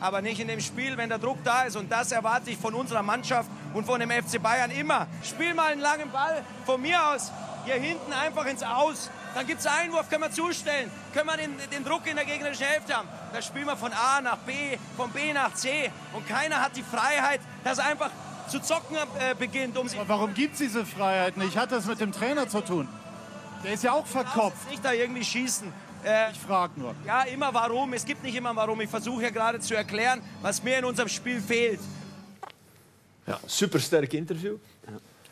[0.00, 1.76] Aber nicht in dem Spiel, wenn der Druck da ist.
[1.76, 5.06] Und das erwarte ich von unserer Mannschaft und von dem FC Bayern immer.
[5.22, 6.44] Spiel mal einen langen Ball.
[6.66, 7.32] Von mir aus
[7.64, 9.10] hier hinten einfach ins Aus.
[9.34, 12.66] Dann gibt es Einwurf, können wir zustellen, können wir den, den Druck in der gegnerischen
[12.66, 13.08] Hälfte haben.
[13.32, 15.90] Da spielen wir von A nach B, von B nach C.
[16.12, 18.10] Und keiner hat die Freiheit, dass einfach
[18.48, 19.78] zu zocken äh, beginnt.
[19.78, 21.56] Um Aber warum gibt es diese Freiheit nicht?
[21.56, 22.88] Hat das mit dem Trainer zu tun?
[23.64, 24.68] Der ist ja auch verkopft.
[24.70, 25.72] Nicht da irgendwie schießen.
[26.04, 26.94] Äh, ich frage nur.
[27.06, 27.92] Ja, immer warum.
[27.92, 28.80] Es gibt nicht immer warum.
[28.80, 31.80] Ich versuche ja gerade zu erklären, was mir in unserem Spiel fehlt.
[33.26, 34.58] Ja, supersterk Interview.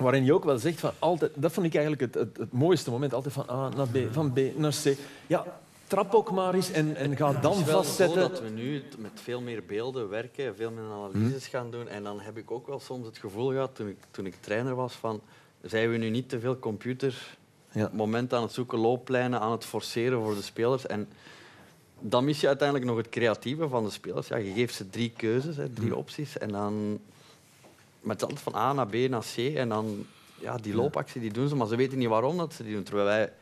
[0.00, 2.90] Waarin je ook wel zegt van altijd, dat vond ik eigenlijk het, het, het mooiste
[2.90, 4.96] moment, altijd van A naar B, van B naar C.
[5.26, 8.22] Ja, trap ook maar eens en, en ga dan het is wel vastzetten.
[8.22, 11.50] Zo dat we nu met veel meer beelden werken, veel meer analyses hm.
[11.50, 11.88] gaan doen.
[11.88, 14.74] En dan heb ik ook wel soms het gevoel gehad, toen ik, toen ik trainer
[14.74, 15.20] was, van
[15.62, 17.36] zijn we nu niet te veel computer
[17.72, 17.90] ja.
[17.92, 20.86] moment aan het zoeken, looplijnen aan het forceren voor de spelers.
[20.86, 21.08] En
[22.00, 24.28] dan mis je uiteindelijk nog het creatieve van de spelers.
[24.28, 25.96] Ja, je geeft ze drie keuzes, hè, drie hm.
[25.96, 26.38] opties.
[26.38, 27.00] En dan
[28.00, 29.38] met altijd van A naar B naar C.
[29.38, 30.06] En dan
[30.40, 32.82] ja, die loopactie die doen ze, maar ze weten niet waarom dat ze die doen.
[32.82, 33.32] Terwijl wij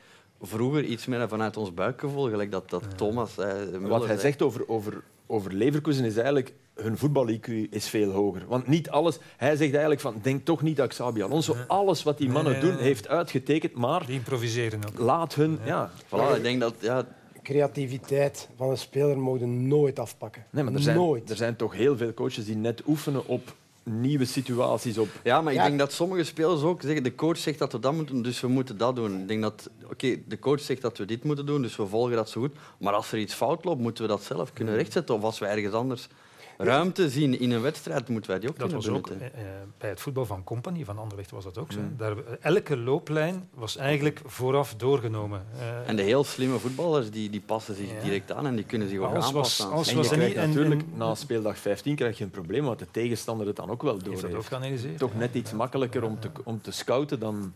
[0.41, 3.39] vroeger iets meer vanuit ons buikgevoel, gelijk dat, dat Thomas...
[3.39, 8.43] Eh, Wat hij zegt over, over, over Leverkusen is eigenlijk hun voetbal-IQ is veel hoger.
[8.49, 9.19] Want niet alles...
[9.37, 12.77] Hij zegt eigenlijk van, denk toch niet dat Xabi Alonso alles wat die mannen doen
[12.77, 14.07] heeft uitgetekend, maar...
[14.07, 14.99] Die improviseren ook.
[14.99, 15.59] Laat hun...
[15.65, 15.91] Ja.
[16.07, 16.75] Voilà, ik denk dat...
[16.79, 17.07] Ja,
[17.43, 20.45] creativiteit van een speler mogen nooit afpakken.
[20.51, 21.31] Nee, maar er zijn, nooit.
[21.31, 23.55] er zijn toch heel veel coaches die net oefenen op
[23.89, 25.09] nieuwe situaties op.
[25.25, 27.93] Ja, maar ik denk dat sommige spelers ook zeggen, de coach zegt dat we dat
[27.93, 29.21] moeten doen, dus we moeten dat doen.
[29.21, 32.17] Ik denk dat, oké, de coach zegt dat we dit moeten doen, dus we volgen
[32.17, 32.57] dat zo goed.
[32.79, 35.15] Maar als er iets fout loopt, moeten we dat zelf kunnen rechtzetten.
[35.15, 36.09] Of als we ergens anders
[36.59, 39.33] ruimte zien in een wedstrijd, moeten wij die ook dat kunnen was ook eh, eh,
[39.79, 41.81] bij het voetbal van Company, van Anderlecht was dat ook zo.
[41.81, 41.95] Mm.
[41.97, 45.47] Daar, elke looplijn was eigenlijk vooraf doorgenomen.
[45.57, 48.89] Uh, en de heel slimme voetballers die, die passen zich direct aan en die kunnen
[48.89, 49.65] zich ook alles aanpassen.
[49.65, 52.79] Was, alles en was en, natuurlijk, en, na speeldag 15 krijg je een probleem, want
[52.79, 54.23] de tegenstander het dan ook wel door
[54.61, 54.99] heeft.
[54.99, 57.53] Toch net iets makkelijker om te, om te scouten dan...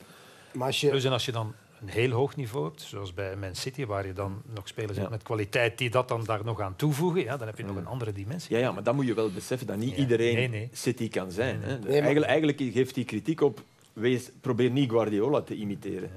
[0.52, 0.90] Maar als je...
[0.90, 4.07] Dus en als je dan een heel hoog niveau hebt, zoals bij Man City, waar
[4.07, 7.37] je dan nog spelers hebt met kwaliteit die dat dan daar nog aan toevoegen, ja,
[7.37, 8.57] dan heb je nog een andere dimensie.
[8.57, 11.62] Ja, ja maar dan moet je wel beseffen dat niet iedereen City kan zijn.
[11.62, 11.79] Hè.
[11.88, 13.61] Eigenlijk, eigenlijk geeft hij kritiek op,
[13.92, 16.11] wees, probeer niet Guardiola te imiteren.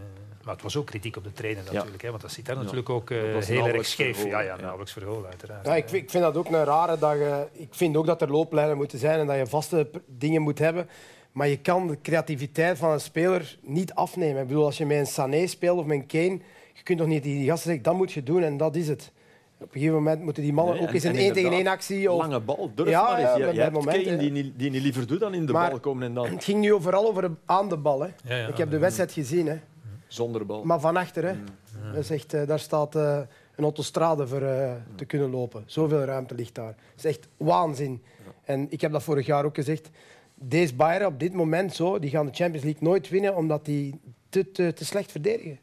[0.45, 2.89] Maar het was ook kritiek op de trainer natuurlijk, hè, want dat zit daar natuurlijk
[2.89, 4.25] ook uh, heel erg scheef.
[4.25, 5.65] Ja, ja, nauwelijks verholen uiteraard.
[5.65, 8.32] Ja, ik, ik, vind dat ook een rare dat je, Ik vind ook dat er
[8.32, 10.89] looplijnen moeten zijn en dat je vaste dingen moet hebben.
[11.35, 14.41] Maar je kan de creativiteit van een speler niet afnemen.
[14.41, 16.39] Ik bedoel, als je met een Sané speelt of met een Kane,
[16.73, 19.11] je kunt toch niet die gasten zeggen, dat moet je doen en dat is het.
[19.57, 22.11] Op een gegeven moment moeten die mannen ook eens een 1 tegen 1 actie...
[22.11, 22.21] Of...
[22.21, 23.37] Lange bal, durf ja, maar eens.
[23.37, 26.07] Ja, je, hebt momenten, die, niet, die niet liever doet dan in de bal komen.
[26.07, 26.27] En dan...
[26.27, 28.01] Het ging nu vooral over aan de bal.
[28.01, 28.09] Hè.
[28.23, 29.47] Ja, ja, ik heb de wedstrijd gezien.
[29.47, 29.57] Hè.
[30.07, 30.63] Zonder bal.
[30.63, 31.23] Maar van achter.
[31.23, 31.33] Hè.
[31.93, 33.19] Dat is echt, uh, daar staat uh,
[33.55, 35.63] een autostrade voor uh, te kunnen lopen.
[35.65, 36.75] Zoveel ruimte ligt daar.
[36.95, 38.03] Het is echt waanzin.
[38.43, 39.89] En ik heb dat vorig jaar ook gezegd.
[40.47, 43.99] Deze Bayern op dit moment zo, die gaan de Champions League nooit winnen omdat die
[44.29, 45.60] te, te, te slecht verdedigen.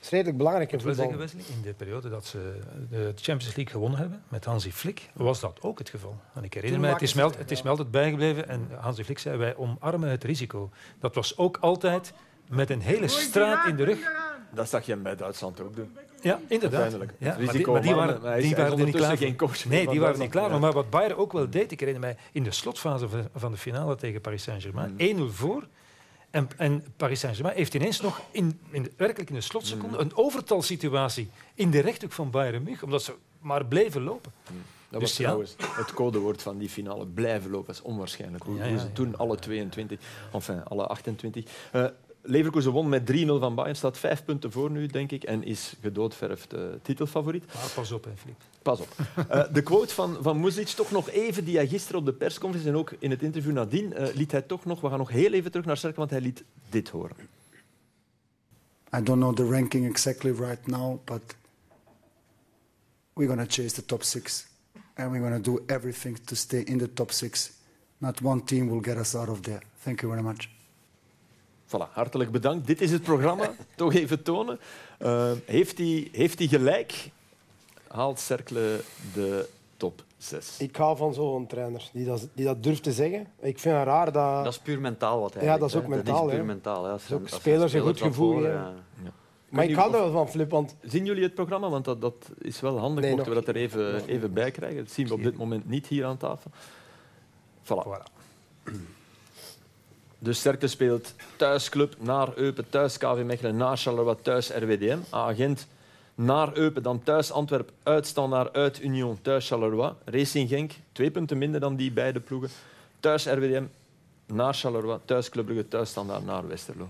[0.00, 1.10] Dat is redelijk belangrijk in voetbal.
[1.10, 5.62] In de periode dat ze de Champions League gewonnen hebben met Hansi Flick, was dat
[5.62, 6.16] ook het geval.
[6.34, 9.36] En ik herinner me, het is, me, het is altijd bijgebleven en Hansi Flick zei,
[9.36, 10.70] wij omarmen het risico.
[10.98, 12.12] Dat was ook altijd
[12.48, 13.98] met een hele straat in de rug.
[14.54, 15.96] Dat zag je bij Duitsland ook doen.
[16.20, 16.92] Ja, inderdaad.
[17.18, 20.00] Ja, maar, die, maar die waren, die waren er niet klaar geen coach Nee, die
[20.00, 20.60] waren niet klaar.
[20.60, 23.96] Maar wat Bayern ook wel deed, ik herinner mij in de slotfase van de finale
[23.96, 25.30] tegen Paris Saint-Germain, 1-0 mm.
[25.30, 25.66] voor.
[26.30, 30.02] En, en Paris Saint-Germain heeft ineens nog in, in werkelijk in de slotseconde mm.
[30.02, 34.32] een overtalsituatie in de rechthoek van Bayern München, omdat ze maar bleven lopen.
[34.50, 34.56] Mm.
[34.90, 37.06] Dat dus was trouwens het codewoord van die finale.
[37.06, 38.44] Blijven lopen, dat is onwaarschijnlijk.
[38.44, 39.98] Hoe, ja, ze toen alle 22,
[40.32, 41.44] enfin alle 28.
[41.74, 41.86] Uh,
[42.30, 45.74] Leverkusen won met 3-0 van Bayern, staat vijf punten voor nu, denk ik, en is
[45.80, 47.44] gedoodverfd uh, titelfavoriet.
[47.54, 48.40] Maar pas op, hè, Filip.
[48.62, 48.88] Pas op.
[49.30, 52.72] Uh, de quote van, van Muzic, toch nog even, die hij gisteren op de persconferentie
[52.72, 55.32] en ook in het interview nadien, uh, liet hij toch nog, we gaan nog heel
[55.32, 57.16] even terug naar Cercle, want hij liet dit horen.
[58.96, 61.22] I don't know the ranking exactly right now, but
[63.14, 64.46] we're going to chase the top six.
[64.94, 67.52] And we're going to do everything to stay in the top six.
[67.98, 69.62] Not one team will get us out of there.
[69.84, 70.48] Thank you very much.
[71.70, 72.66] Voilà, hartelijk bedankt.
[72.66, 73.50] Dit is het programma.
[73.76, 74.60] Toch even tonen.
[74.98, 77.10] Uh, heeft hij heeft gelijk?
[77.88, 78.80] Haalt Cercle
[79.14, 80.56] de top 6?
[80.58, 83.26] Ik hou van zo'n trainer die dat, die dat durft te zeggen.
[83.40, 84.44] Ik vind het raar dat...
[84.44, 86.22] Dat is puur mentaal wat hij Ja, dat is ook mentaal.
[86.22, 86.86] Dat is puur mentaal.
[86.86, 86.96] Ja.
[87.12, 88.42] ook spelers een goed gevoel.
[88.42, 88.72] Ja.
[89.02, 89.12] Ja.
[89.48, 90.50] Maar ik hou er wel van, Flip.
[90.50, 90.76] Want...
[90.82, 91.68] Zien jullie het programma?
[91.68, 93.04] Want dat, dat is wel handig.
[93.04, 94.78] Nee, Mochten we dat er even, even bij krijgen.
[94.84, 96.50] Dat zien we op dit moment niet hier aan tafel.
[97.64, 97.86] Voilà.
[97.86, 98.18] voilà.
[100.22, 104.98] Dus Cercle speelt thuisclub naar Eupen, thuis KV Mechelen, naar Charleroi, thuis RWDM.
[105.10, 105.66] Agent
[106.14, 109.92] naar Eupen, dan thuis Antwerp, uit naar uit Union, thuis Charleroi.
[110.04, 112.50] Racing Genk, twee punten minder dan die beide ploegen.
[113.00, 113.64] Thuis RWDM,
[114.26, 116.88] naar Charleroi, thuis Club thuis Standaard, naar Westerlo.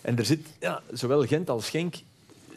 [0.00, 1.94] En er zit, ja, zowel Gent als Genk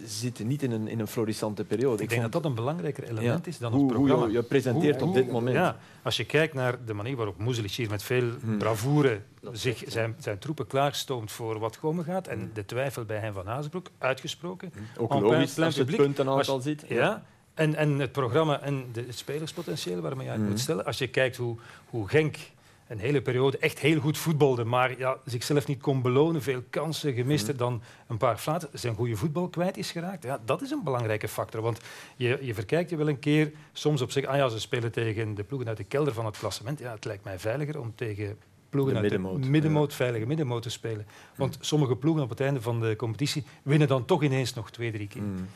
[0.06, 2.04] zitten niet in een, in een florissante periode.
[2.04, 4.24] Ik, denk dat dat een belangrijker element is dan hoe, het programma.
[4.24, 5.56] Hoe je, je presenteert op dit moment.
[5.56, 8.58] Ja, als je kijkt naar de manier waarop Moezelic hier met veel hmm.
[8.58, 12.50] bravoure zich, zijn, zijn troepen klaarstoomt voor wat komen gaat en hmm.
[12.54, 14.72] de twijfel bij hem van Hazenbroek uitgesproken.
[14.74, 14.86] Hmm.
[14.98, 16.86] Ook logisch, als je het puntenaantal ziet.
[16.88, 20.86] Ja, en, en het programma en de, het spelerspotentieel waarmee je uit moet stellen.
[20.86, 21.58] Als je kijkt hoe,
[21.90, 22.38] hoe Genk
[22.92, 27.14] een hele periode echt heel goed voetbalde, maar ja, zichzelf niet kon belonen, veel kansen
[27.14, 27.58] gemist, mm.
[27.58, 30.24] dan een paar flaten, zijn goede voetbal kwijt is geraakt.
[30.24, 31.80] Ja, dat is een belangrijke factor, want
[32.16, 35.36] je, je verkijkt je wel een keer soms op zich, ah ja, ze spelen tegen
[35.36, 36.80] de ploegen uit de kelder van het klassement.
[36.80, 38.38] Ja, het lijkt mij veiliger om tegen
[38.70, 41.06] ploegen uit de middenmoot, veilige middenmoot te spelen.
[41.36, 44.92] Want sommige ploegen op het einde van de competitie winnen dan toch ineens nog twee,
[44.92, 45.22] drie keer.
[45.22, 45.48] Mm.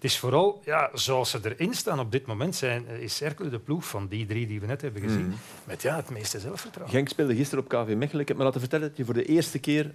[0.00, 3.48] Het is vooral, ja, zoals ze erin staan op dit moment, zijn, eh, is Cercle
[3.48, 5.34] de ploeg van die drie die we net hebben gezien, mm.
[5.64, 6.94] met ja, het meeste zelfvertrouwen.
[6.94, 8.20] Genk speelde gisteren op KV Mechelen.
[8.20, 9.94] Ik heb me laten vertellen dat je voor de eerte keer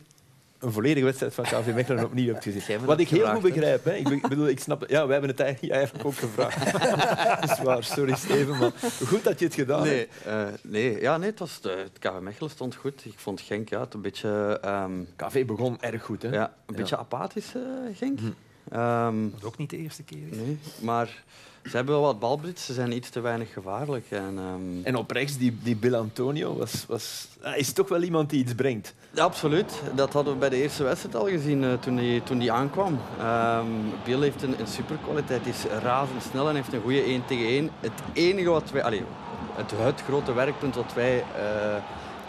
[0.59, 2.85] een volledige wedstrijd van KV Mechelen opnieuw hebt gezien.
[2.85, 3.83] Wat ik heel goed begrijp.
[3.83, 3.93] Hè.
[3.93, 6.71] Ik, bedoel, ik snap, ja, wij hebben het eigenlijk ook gevraagd.
[7.41, 8.71] dat is waar, sorry Steven, maar
[9.05, 10.27] goed dat je het gedaan nee, hebt.
[10.27, 13.05] Uh, nee, ja, nee het, was de, het KV Mechelen stond goed.
[13.05, 14.61] Ik vond Genk ja, het een beetje...
[14.65, 16.21] Um, KV begon erg goed.
[16.21, 16.29] Hè?
[16.29, 17.61] Ja, een beetje apathisch, uh,
[17.93, 18.19] Genk.
[18.19, 18.25] Hm.
[18.73, 20.27] Um, dat ook niet de eerste keer.
[20.31, 21.23] Nee, maar
[21.63, 24.05] ze hebben wel wat balbrit, ze zijn iets te weinig gevaarlijk.
[24.09, 24.81] En, um...
[24.83, 28.55] en op rechts, die, die Bill Antonio, was, was, is toch wel iemand die iets
[28.55, 28.93] brengt.
[29.11, 29.81] Ja, absoluut.
[29.95, 32.99] Dat hadden we bij de eerste wedstrijd al gezien uh, toen hij toen die aankwam.
[33.21, 37.69] Um, Bill heeft een, een superkwaliteit, is razendsnel en heeft een goede 1 tegen 1.
[37.79, 38.83] Het enige wat wij...
[38.83, 39.01] Allez,
[39.55, 41.17] het, het grote werkpunt wat wij...
[41.17, 41.75] Uh,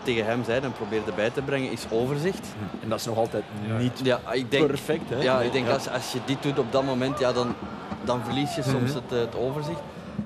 [0.07, 2.47] tegen hem zei en probeerde bij te brengen, is overzicht.
[2.83, 3.45] En dat is nog altijd
[3.79, 5.11] niet ja, ik denk, perfect.
[5.11, 5.23] Hè?
[5.23, 7.55] Ja, ik denk Als, als je dit doet op dat moment, ja, dan,
[8.05, 8.95] dan verlies je soms mhm.
[8.95, 9.81] het, het overzicht.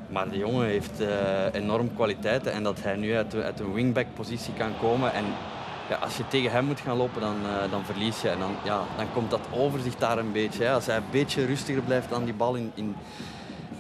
[0.09, 1.09] Maar de jongen heeft uh,
[1.53, 5.13] enorm kwaliteiten en dat hij nu uit, uit een wingback-positie kan komen.
[5.13, 5.25] En
[5.89, 8.29] ja, als je tegen hem moet gaan lopen, dan, uh, dan verlies je.
[8.29, 10.65] En dan, ja, dan komt dat overzicht daar een beetje.
[10.65, 10.73] Hè.
[10.73, 12.97] Als hij een beetje rustiger blijft aan die bal in, in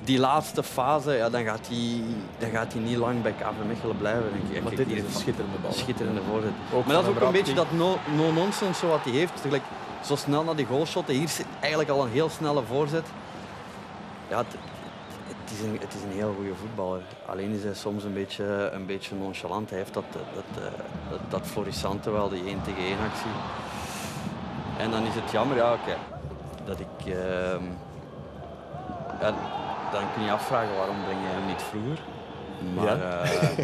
[0.04, 2.02] die laatste fase, ja, dan, gaat hij,
[2.38, 4.30] dan gaat hij niet lang bij KV Mechelen blijven.
[4.32, 4.62] Denk ik.
[4.62, 5.72] Maar dit is een schitterende bal.
[5.72, 6.50] Schitterende voorzet.
[6.86, 7.72] maar dat is ook een beetje dat
[8.16, 9.36] no-nonsense no wat hij heeft.
[9.36, 9.62] Tegelijk,
[10.04, 11.14] zo snel naar die goalshotten.
[11.14, 13.06] Hier zit eigenlijk al een heel snelle voorzet.
[14.28, 14.54] Ja, het,
[15.26, 17.02] het, is een, het is een heel goede voetballer.
[17.26, 19.70] Alleen is hij soms een beetje, een beetje nonchalant.
[19.70, 20.64] Hij heeft dat, dat,
[21.10, 23.30] dat, dat, florissante wel, die 1 tegen 1 actie.
[24.78, 25.96] En dan is het jammer, ja, oké,
[26.64, 27.06] dat ik...
[27.06, 27.14] Uh,
[29.20, 29.34] ja,
[29.92, 31.98] dan kun je afvragen waarom breng je hem niet vroeger.
[32.74, 33.22] Maar Ja.
[33.22, 33.58] eh,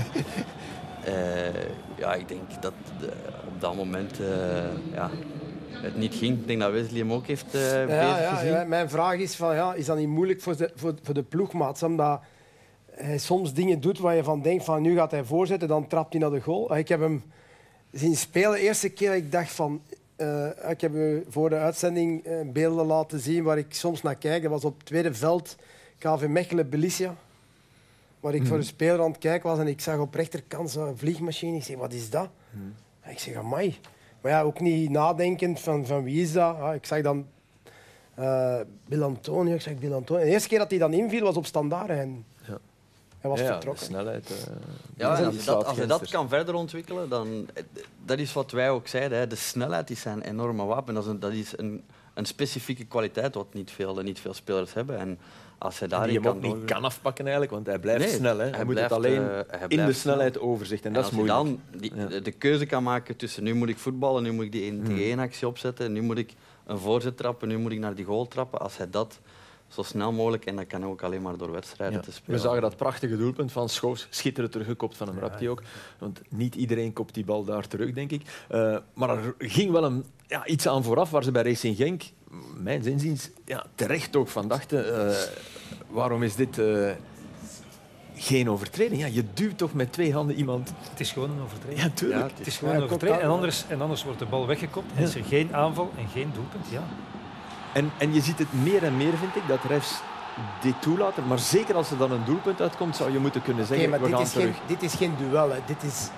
[1.49, 1.63] eh,
[1.97, 3.13] ja, ik denk dat de-
[3.47, 4.27] op dat moment eh,
[4.95, 5.11] ja,
[5.71, 6.39] het niet ging.
[6.39, 8.53] Ik denk dat Wesley hem ook heeft eh Ja, gezien.
[8.53, 8.65] ja.
[8.65, 11.83] Mijn vraag is, van, ja, is dat niet moeilijk voor de, voor, voor de ploegmaats?
[11.83, 12.21] Omdat
[12.91, 16.13] hij soms dingen doet waar je van denkt, van, nu gaat hij voorzetten, dan trapt
[16.13, 16.77] hij naar de goal.
[16.77, 17.23] Ik heb hem
[17.93, 19.15] zien spelen de eerste keer.
[19.15, 19.81] Ik dacht van...
[20.17, 24.15] eh, ik heb u voor de uitzending eh, beelden laten zien waar ik soms naar
[24.17, 24.43] kijk.
[24.43, 25.57] Dat was op het tweede veld,
[25.99, 27.15] KV Mechelen-Belicia.
[28.21, 30.97] Waar ik voor een speler aan het kijken was en ik zag op rechterkant zo'n
[30.99, 31.57] vliegmachine.
[31.57, 32.29] Ik zeg, wat is dat?
[33.07, 33.79] Ik zeg, amai.
[34.21, 36.57] Maar ja, ook niet nadenkend van, van wie is dat.
[36.57, 37.27] Ja, ik zag dan
[38.15, 39.55] eh Bill Antonio.
[39.55, 40.25] Ik zeg Bill Antonio.
[40.25, 42.59] De eerste keer dat hij dan inviel was op standaard en Ja.
[43.21, 43.85] hij was ja, de vertrokken.
[43.87, 44.31] snelheid.
[44.31, 44.53] eh,
[44.97, 46.19] Ja, en die als je, dat, als je dat grenzen.
[46.19, 47.49] kan verder ontwikkelen, dan...
[48.05, 49.19] Dat is wat wij ook zeiden.
[49.19, 49.27] Hè.
[49.27, 50.95] De snelheid is zijn enorme wapen.
[50.95, 51.83] Dat is, een, dat is een,
[52.15, 54.99] een specifieke kwaliteit wat niet veel, niet veel spelers hebben.
[54.99, 55.19] En
[55.59, 58.37] als hij Die kan ook niet kan afpakken eigenlijk, want hij blijft Nee, snel.
[58.39, 58.43] Hè.
[58.45, 60.83] Hij, hij moet het alleen eh, in de snelheid overzicht.
[60.85, 61.39] En, En dat is moeilijk.
[61.39, 62.21] dan die, Ja.
[62.21, 65.03] de, keuze kan maken tussen nu moet ik voetballen, nu moet ik die 1 tegen
[65.03, 66.33] 1 actie opzetten, nu moet ik
[66.67, 68.61] een voorzet trappen, nu moet ik naar die goal trappen.
[68.61, 69.21] Als hij dat
[69.69, 72.03] zo snel mogelijk, en dat kan ook alleen maar door wedstrijden Ja.
[72.05, 72.37] te spelen.
[72.41, 74.07] We zagen dat prachtige doelpunt van Schoofs.
[74.11, 75.63] Schitterend teruggekopt van hem, rapt hij ook.
[75.99, 78.23] Want niet iedereen kopt die bal daar terug, denk ik.
[78.49, 82.03] Eh, maar er ging wel een, ja, iets aan vooraf waar ze bij Racing Genk,
[82.55, 85.09] mijn zinziens, ja, terecht ook van dachten.
[85.11, 85.17] eh,
[85.89, 86.91] waarom is dit eh,
[88.15, 89.01] geen overtreding?
[89.01, 90.73] Ja, je duwt toch met twee handen iemand...
[90.91, 91.83] Het is gewoon een overtreding.
[91.83, 92.21] Ja, tuurlijk.
[92.21, 93.21] Ja, het Het is gewoon Ja, een overtreding.
[93.23, 94.93] En anders, en anders wordt de bal weggekopt.
[94.95, 96.67] En is er geen aanval en geen doelpunt.
[96.71, 96.83] Ja.
[97.73, 100.01] En, en je ziet het meer en meer, vind ik, dat refs
[100.63, 101.27] dit toelaten.
[101.27, 104.07] Maar zeker als er dan een doelpunt uitkomt, zou je moeten kunnen zeggen, maar we
[104.07, 104.57] dit gaan is, geen, terug.
[104.67, 105.51] dit is geen duel.
[105.51, 105.59] Hè.
[105.67, 106.09] Dit is...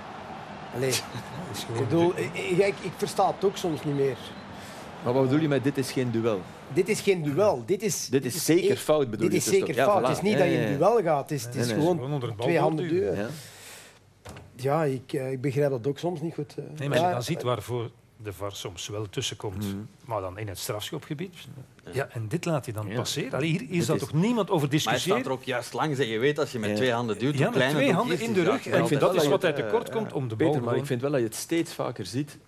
[0.74, 0.90] Allee,
[1.72, 4.16] ik, bedoel, ik, ik, ik versta het ook soms niet meer.
[5.04, 6.40] Maar wat bedoel je met dit is geen duel?
[6.72, 7.62] Dit is geen duel.
[7.66, 9.74] Dit is, Dit is zeker fout, bedoel Dit je is dus zeker?
[9.74, 10.00] Ja, fout.
[10.02, 10.06] voilà.
[10.06, 10.76] Het is niet Ja, dat je in ja.
[10.76, 11.22] duel gaat.
[11.30, 13.16] Het is, het is Nee, nee, gewoon twee handen duwen.
[13.16, 13.28] Ja.
[14.56, 16.54] Ja, ik, eh, ik begrijp dat ook soms niet goed.
[16.58, 16.64] eh.
[16.78, 17.90] Nee, maar als je dan ziet waarvoor
[18.22, 19.64] de VAR soms wel tussenkomt,
[20.04, 21.34] maar dan in het strafschopgebied.
[21.92, 22.94] Ja, en dit laat je dan Ja.
[22.96, 23.32] passeren.
[23.32, 25.24] Allee, hier is Dit dat is- toch niemand over Maar hij staat discussiëren?
[25.26, 25.98] er ook juist langs.
[25.98, 26.76] en Je weet als je met Ja.
[26.76, 28.66] twee handen duwt, Ja, met twee handen is, in dus de ja, rug.
[28.66, 31.00] En altijd- dat is wat hij tekort komt om de bal Peter, maar ik vind
[31.00, 32.38] wel dat je het steeds vaker ziet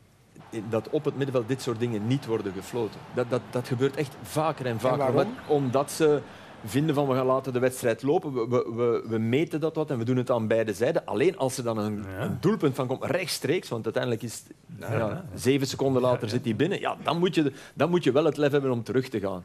[0.68, 3.00] dat op het middenveld dit soort dingen niet worden gefloten.
[3.14, 4.98] Dat, dat, dat gebeurt echt vaker en vaker.
[4.98, 5.16] waarom?
[5.16, 6.20] Omdat, omdat ze
[6.64, 9.90] vinden van we gaan laten de wedstrijd lopen, we, we, we, we meten dat wat
[9.90, 11.06] en we doen het aan beide zijden.
[11.06, 12.24] Alleen als er dan een, Ja.
[12.24, 14.42] een doelpunt van komt, rechtstreeks, want uiteindelijk is
[14.78, 18.12] het, ja, zeven seconden later zit hij binnen, ja, dan, moet je, dan moet je
[18.12, 19.44] wel het lef hebben om terug te gaan.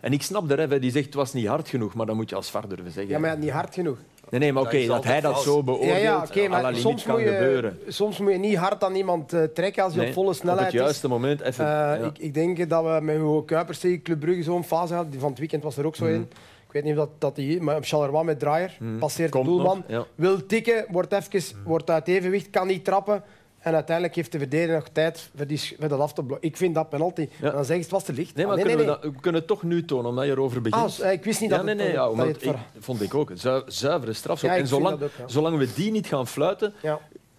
[0.00, 2.30] En ik snap de ref, die zegt het was niet hard genoeg, maar dan moet
[2.30, 3.12] je als VAR durven zeggen.
[3.12, 3.98] Ja, maar ja, niet hard genoeg.
[4.32, 6.00] Nee, nee, maar Dat oké, dat hij dat zo beoordeelt,
[6.34, 7.78] Ja, ja, maar soms moet, je, gebeuren.
[7.88, 10.34] soms moet je niet hard aan iemand eh, trekken als je Nee, op volle Op
[10.34, 11.64] snelheid het juiste moment even...
[11.64, 11.94] Eh, ja.
[11.94, 15.10] ik, ik denk dat we met Hugo Kuipers tegen Club Brugge zo'n fase hadden.
[15.10, 16.20] Die van het weekend was er ook zo in.
[16.66, 17.60] Ik weet niet of dat, dat die...
[17.60, 22.08] Maar op Charleroi met draaier, passeert de doelman, nog, wil tikken, wordt, even, wordt uit
[22.08, 23.22] evenwicht, kan niet trappen.
[23.62, 26.48] En uiteindelijk heeft de verdediger nog tijd voor, die, voor dat af te blokken.
[26.48, 27.28] Ik vind dat penalty.
[27.40, 27.50] Ja.
[27.50, 28.34] Dan zeg je het was te licht.
[28.34, 30.60] Nee, maar Ah, kunnen We, dat, we kunnen het toch nu tonen, omdat je erover
[30.60, 31.00] begint.
[31.00, 32.32] Ah, eh, ik wist niet ja, dat nee, het, nee, eh, ja, dat omdat je
[32.32, 33.30] het ik, vond ik ook.
[33.34, 34.50] Zu- zuivere strafschop.
[34.50, 36.74] Ja, en vind zolang, ook, zolang we die niet gaan fluiten,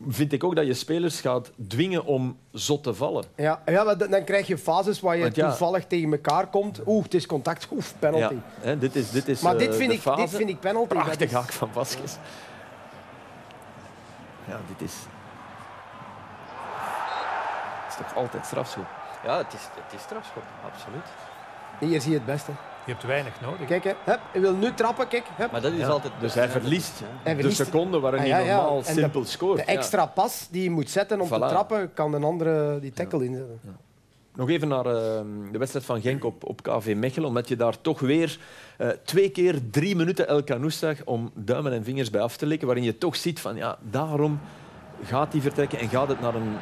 [0.08, 3.24] vind ik ook dat je spelers gaat dwingen om zot te vallen.
[3.36, 6.82] Ja, ja maar dan krijg je fases waar je toevallig tegen elkaar komt.
[6.86, 7.68] Oeh, het is contact.
[7.72, 8.36] Oef, penalty.
[8.60, 10.22] Hè, dit is, dit is Maar eh, dit vind, de ik, fase.
[10.22, 10.88] dit vind ik penalty.
[10.88, 12.16] Prachtig haak van Vasquez.
[14.48, 14.94] Ja, dit is...
[18.04, 18.86] Het is toch altijd strafschop?
[19.26, 21.06] Ja, het is, het is strafschop, absoluut.
[21.80, 22.52] Hier zie je het beste.
[22.86, 23.68] Je hebt weinig nodig.
[23.68, 23.92] Kijk, hè.
[24.04, 25.08] Hup, hij wil nu trappen.
[25.08, 25.52] Kijk, hup.
[25.52, 26.14] Maar dat is Ja, altijd...
[26.20, 29.58] dus hij verliest Hij de seconde waarin Ah, hij ja, normaal En de- simpel scoort.
[29.58, 33.26] De extra pas die je moet zetten om te trappen, kan een andere die tackle
[33.26, 33.60] inzetten.
[34.36, 34.94] Nog even naar eh,
[35.52, 38.38] de wedstrijd van Genk op, op KV Mechelen, omdat je daar toch weer
[38.78, 42.46] eh, twee keer drie minuten El Canoes zag om duimen en vingers bij af te
[42.46, 44.40] likken, waarin je toch ziet van ja, daarom
[45.06, 46.56] gaat hij vertrekken en gaat het naar een,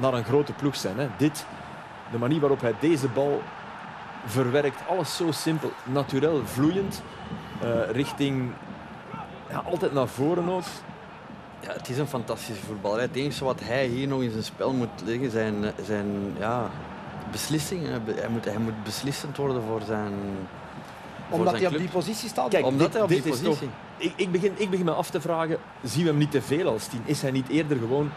[0.00, 0.98] naar een grote ploeg zijn.
[0.98, 1.08] Hè.
[1.16, 1.46] Dit,
[2.10, 3.42] de manier waarop hij deze bal
[4.26, 7.02] verwerkt, alles zo simpel, natuurlijk, vloeiend,
[7.60, 8.50] eh, richting,
[9.50, 10.62] ja, altijd naar voren ook.
[11.60, 13.00] Ja, het is een fantastische voetballer.
[13.00, 16.70] Het enige wat hij hier nog in zijn spel moet leggen zijn, zijn ja,
[17.30, 18.02] beslissingen.
[18.14, 20.12] Hij moet, hij moet beslissend worden voor zijn,
[21.28, 22.48] voor Omdat zijn hij op die positie staat.
[22.48, 23.50] Kijk, Omdat dit- hij op die is positie...
[23.50, 26.42] toch- ik, ik, begin, ik begin me af te vragen, zien we hem niet te
[26.42, 27.02] veel als tien?
[27.04, 28.10] Is hij niet eerder gewoon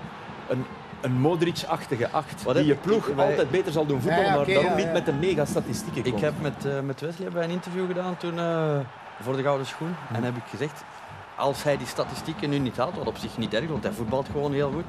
[0.48, 0.66] een,
[1.02, 4.34] een Modric-achtige acht Wat die je ik- ploeg wij- altijd beter zal doen voetballen, Ja,
[4.34, 7.24] ja, oké, maar daarom ja, niet met de mega-statistieken Ik heb met, eh, met Wesley
[7.24, 8.80] hebben een interview gedaan toen, eh,
[9.22, 9.96] voor de Gouden Schoen.
[10.14, 10.84] En heb ik gezegd,
[11.36, 14.28] als hij die statistieken nu niet haalt, wat op zich niet erg, want hij voetbalt
[14.32, 14.86] gewoon heel goed,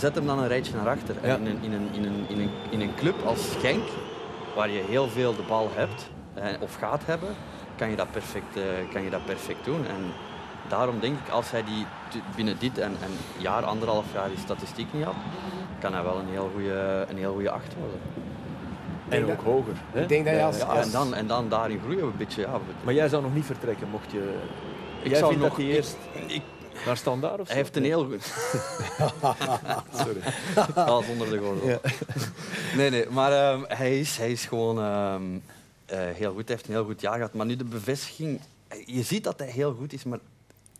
[0.00, 1.16] zet hem dan een rijtje naar achter.
[1.22, 3.84] En in, een, in, een, in, een, in, een, in een club als Genk,
[4.56, 7.28] waar je heel veel de bal hebt, eh, of gaat hebben,
[7.76, 9.86] kan je dat perfect, uh, kan je dat perfect doen.
[9.86, 10.04] En
[10.68, 11.86] daarom denk ik, als hij die
[12.36, 15.14] binnen dit en een jaar, anderhalf jaar die statistiek niet had,
[15.80, 18.00] kan hij wel een heel goede, een heel goede acht worden.
[19.08, 19.74] En ook hoger.
[19.92, 20.02] Hè?
[20.02, 22.40] Ik denk dat je als, ja, en, dan, en dan daarin groeien we een beetje.
[22.40, 22.60] Ja.
[22.84, 24.34] Maar jij zou nog niet vertrekken mocht je...
[25.02, 25.96] Ik jij zou nog, dat hij eerst...
[26.26, 26.42] Ik,
[26.86, 28.22] naar standaard of Hij heeft een heel goed...
[30.04, 30.20] Sorry.
[30.90, 31.68] Alles onder de gordel.
[31.68, 31.80] Ja.
[32.76, 35.42] Nee, nee, maar um, hij, is, hij is gewoon um,
[35.92, 36.48] uh, heel goed.
[36.48, 37.34] Hij heeft een heel goed jaar gehad.
[37.34, 38.40] Maar nu de bevestiging...
[38.86, 40.18] Je ziet dat hij heel goed is, maar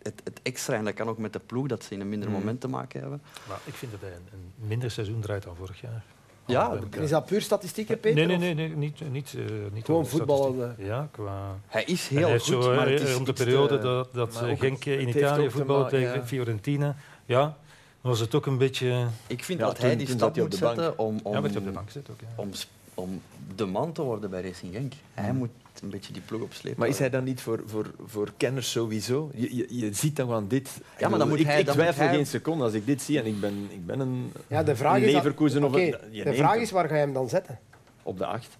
[0.03, 2.29] het, het, extra, en dat kan ook met de ploeg, dat ze in een minder
[2.29, 2.35] mm.
[2.35, 3.23] moment te maken hebben.
[3.49, 6.05] Maar ik vind dat hij een, een minder seizoen draait dan vorig jaar.
[6.49, 8.27] Ja, is dat puur statistieken, Peter?
[8.27, 10.75] Nee, nee, nee, nee niet, niet, uh, niet Gewoon voetballen.
[10.79, 11.57] Ja, qua...
[11.67, 14.85] Hij is heel hij goed, zo, maar het is om de periode dat, dat Genk
[14.85, 16.27] in Italië voetbalde tegen ja.
[16.27, 17.57] Fiorentina, ja,
[18.01, 19.07] was het ook een beetje...
[19.27, 21.91] Ik vind ja, dat hij die stap moet zetten om, om, ja, op de bank
[21.91, 22.27] zit ook, ja.
[22.37, 22.51] om,
[22.95, 23.23] om
[23.57, 24.93] de man te worden bij Racing Genk.
[25.15, 25.51] Hij moet
[25.83, 26.79] een beetje die ploeg opslepen.
[26.81, 29.31] Maar is hij dan niet voor, voor, voor kenners sowieso?
[29.35, 30.81] Je, je, je ziet dan gewoon dit.
[30.99, 32.15] Ja, maar dan moet ik, hij, ik twijfel hij...
[32.15, 34.97] geen seconde als ik dit zie en ik ben, ik ben een, ja, de vraag
[34.97, 37.59] een Leverkusen is dat, okay, of De vraag is, waar ga je hem dan zetten?
[38.03, 38.59] Op de acht.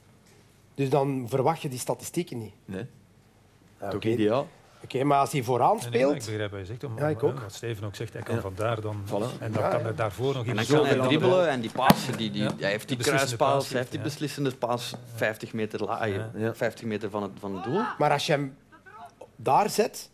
[0.75, 2.53] Dus dan verwacht je die statistieken niet?
[2.65, 2.87] Nee.
[3.81, 4.49] Ja, Toch ideaal?
[4.83, 5.93] Oké, okay, maar als hij vooraan speelt...
[5.93, 6.85] Nee, nee, ik begrijp wat je zegt.
[6.85, 7.41] Om, ja, ik ook.
[7.41, 8.41] Wat Steven ook zegt, hij kan ja.
[8.41, 9.03] vandaar dan...
[9.07, 9.41] Voilà.
[9.41, 10.51] En dan ja, kan hij daarvoor nog iets...
[10.51, 13.69] En dan kan hij dribbelen en die passen, die, die, hij heeft die, die kruispaas,
[13.69, 16.09] hij heeft die beslissende paas 50 meter, la,
[16.53, 17.83] 50 meter van het, van het doel.
[17.99, 18.57] Maar als je hem
[19.37, 20.11] daar zet,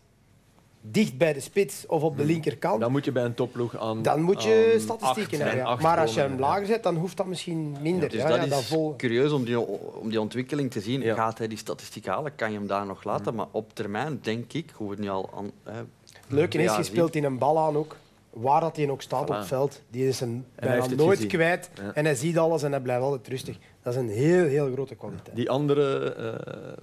[0.90, 2.80] dicht bij de spits of op de linkerkant...
[2.80, 5.56] Dan moet je bij een topploeg aan Dan moet je statistieken hebben.
[5.56, 5.76] Ja.
[5.76, 8.08] Maar als je hem lager zet, dan hoeft dat misschien minder.
[8.08, 8.94] dus dat is vol...
[8.96, 9.60] curieus om die,
[10.00, 11.02] om die ontwikkeling te zien.
[11.02, 12.34] Gaat hij die statistiek halen?
[12.34, 13.34] Kan je hem daar nog laten?
[13.34, 15.30] Maar op termijn, denk ik, hoe het nu al...
[15.36, 15.86] Aan, hè, het
[16.28, 17.96] leuke is, je speelt in een bal aan ook.
[18.30, 19.82] Waar dat hij ook staat op het veld.
[19.90, 21.28] Die is een bijna nooit gezien.
[21.28, 21.70] kwijt.
[21.74, 21.94] Ja.
[21.94, 23.58] En hij ziet alles en hij blijft altijd rustig.
[23.82, 25.36] Dat is een heel, heel grote kwaliteit.
[25.36, 26.16] Die andere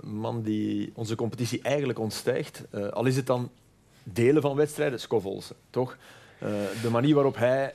[0.04, 3.50] uh, man die onze competitie eigenlijk ontstijgt, uh, al is het dan
[4.04, 5.98] delen van wedstrijden, Scovolse, toch?
[6.44, 6.50] Uh,
[6.82, 7.74] de manier waarop hij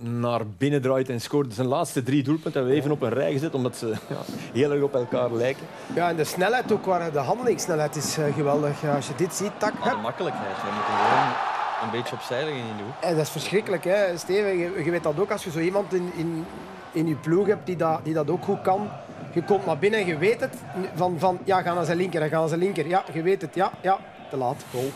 [0.00, 1.54] naar binnen draait en scoort.
[1.54, 4.20] Zijn laatste drie doelpunten hebben we even op een rij gezet, omdat ze ja,
[4.52, 5.66] heel erg op elkaar lijken.
[5.94, 8.84] Ja, en de snelheid ook, waar de handelingssnelheid is uh, geweldig.
[8.84, 10.56] Als je dit ziet, tak, maar de makkelijkheid.
[10.56, 11.32] We moeten gewoon
[11.82, 13.02] een beetje opzij leggen in de hoek.
[13.02, 14.58] En dat is verschrikkelijk, hè, Steven.
[14.58, 16.44] Je, je weet dat ook als je zo iemand in, in,
[16.92, 18.88] in je ploeg hebt die dat, die dat ook goed kan.
[19.32, 20.54] Je komt naar binnen en je weet het.
[20.94, 22.88] Van, van ja, ga naar zijn linker, ga naar zijn linker.
[22.88, 23.54] Ja, je weet het.
[23.54, 23.98] Ja, ja,
[24.30, 24.64] te laat.
[24.70, 24.90] Goal.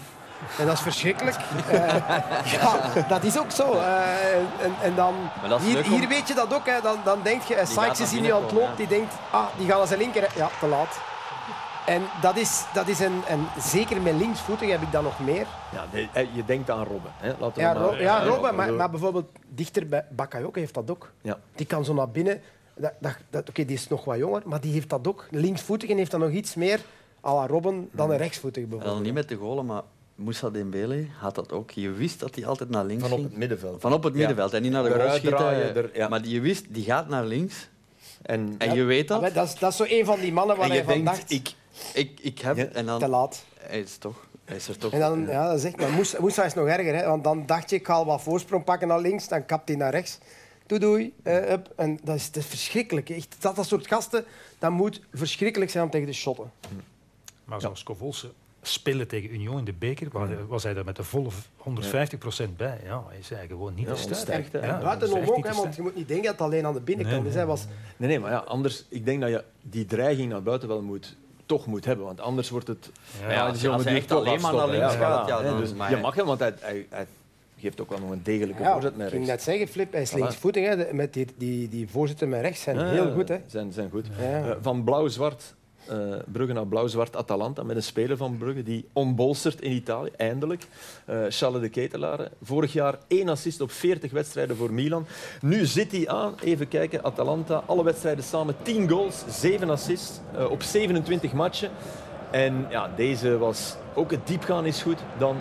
[0.59, 1.37] En dat is verschrikkelijk.
[1.73, 1.97] Uh,
[2.61, 3.75] ja, dat is ook zo.
[3.75, 5.15] Uh, en, en, dan,
[5.61, 6.67] hier, hier, weet je dat ook.
[6.67, 6.81] Hè.
[6.81, 8.77] Dan, dan denk je, Sykes is hier nu aan het lopen.
[8.77, 10.29] Die denkt, ah, die gaan naar zijn linker.
[10.37, 11.01] Ja, te laat.
[11.87, 15.47] En dat is, dat is een, en zeker met linksvoetig heb ik dat nog meer.
[15.73, 15.85] Ja,
[16.35, 17.13] je denkt aan Robben.
[17.17, 17.33] Hè?
[17.39, 21.11] Laten ja, maar, ja, Robben, maar, maar, bijvoorbeeld dichter bij Bakayoko heeft dat ook.
[21.21, 21.39] Ja.
[21.55, 22.41] Die kan zo naar binnen.
[22.75, 25.27] Dat, dat, dat Oké, die is nog wat jonger, maar die heeft dat ook.
[25.31, 26.81] Linksvoetig en heeft dat nog iets meer
[27.25, 29.03] à la Robben dan een rechtsvoetig bijvoorbeeld.
[29.03, 29.83] niet met de golen, maar
[30.15, 31.71] Moussa Dembele had dat ook.
[31.71, 33.29] Je wist dat hij altijd naar links Van op ging.
[33.31, 33.81] het middenveld.
[33.81, 34.51] Van op het middenveld.
[34.51, 34.57] Ja.
[34.57, 35.91] En niet naar de goal schieten.
[35.95, 36.09] Ja.
[36.09, 37.69] Maar je wist, die gaat naar links.
[38.23, 39.35] En, en je weet dat.
[39.35, 41.31] dat, is, dat is zo een van die mannen waar je van dacht...
[41.31, 41.55] Ik,
[41.95, 42.59] ik, ik heb...
[42.59, 43.45] en dan, te laat.
[43.59, 44.93] Hij is, toch, hij is er toch.
[44.93, 46.95] En dan, ja, dat is echt, maar Moussa, Moussa is nog erger.
[46.95, 49.29] Hè, want dan dacht je, ik ga wat voorsprong pakken naar links.
[49.29, 50.19] Dan kapt hij naar rechts.
[50.67, 51.15] Doei, doei.
[51.25, 51.73] Uh, up.
[51.77, 53.11] En dat is, dat is verschrikkelijk.
[53.11, 54.25] Echt, dat, dat soort gasten,
[54.59, 56.51] dat moet verschrikkelijk zijn om tegen de shotten.
[57.45, 58.31] Maar zoals Kovolse
[58.63, 60.09] spelen tegen Union in de beker,
[60.49, 62.81] was hij er met de volle 150 procent bij.
[62.85, 64.53] Ja, hij zei gewoon niet ja, te sterk.
[64.53, 67.35] Ja, Buitenom ook, want je moet niet denken dat het alleen aan de binnenkant is.
[67.35, 67.65] Nee, was...
[67.97, 71.17] nee, nee, maar ja, anders, ik denk dat je die dreiging naar buiten wel moet
[71.47, 72.91] toch moet hebben, want anders wordt het...
[73.21, 75.97] Ja, ja, dus als hij echt alleen maar naar links gaat, ja, dan, dus, je
[75.97, 77.07] mag hem, want hij, hij, hij
[77.59, 79.13] geeft ook wel nog een degelijke ja, voorzet met rechts.
[79.13, 80.93] Ik ging net zeggen, Flip, hij is linksvoetig.
[80.93, 83.29] Met die, die, die voorzitter met rechts zijn heel goed.
[83.29, 83.39] Hè.
[83.47, 84.07] Zijn, zijn goed.
[84.21, 85.55] Uh, van blauw-zwart
[85.91, 90.67] uh, Brugge naar blauw-zwart Atalanta met een speler van Brugge die onbolstert in Italië, eindelijk.
[91.11, 92.29] Uh, Charles de Ketelaar.
[92.43, 95.07] Vorig jaar één assist op 40 wedstrijden voor Milan.
[95.41, 100.51] Nu zit hij aan, even kijken, Atalanta, alle wedstrijden samen 10 goals, 7 assists uh,
[100.51, 101.71] op 27 matchen.
[102.31, 104.99] En ja, deze was ook het diepgaan is goed.
[105.19, 105.37] Dan.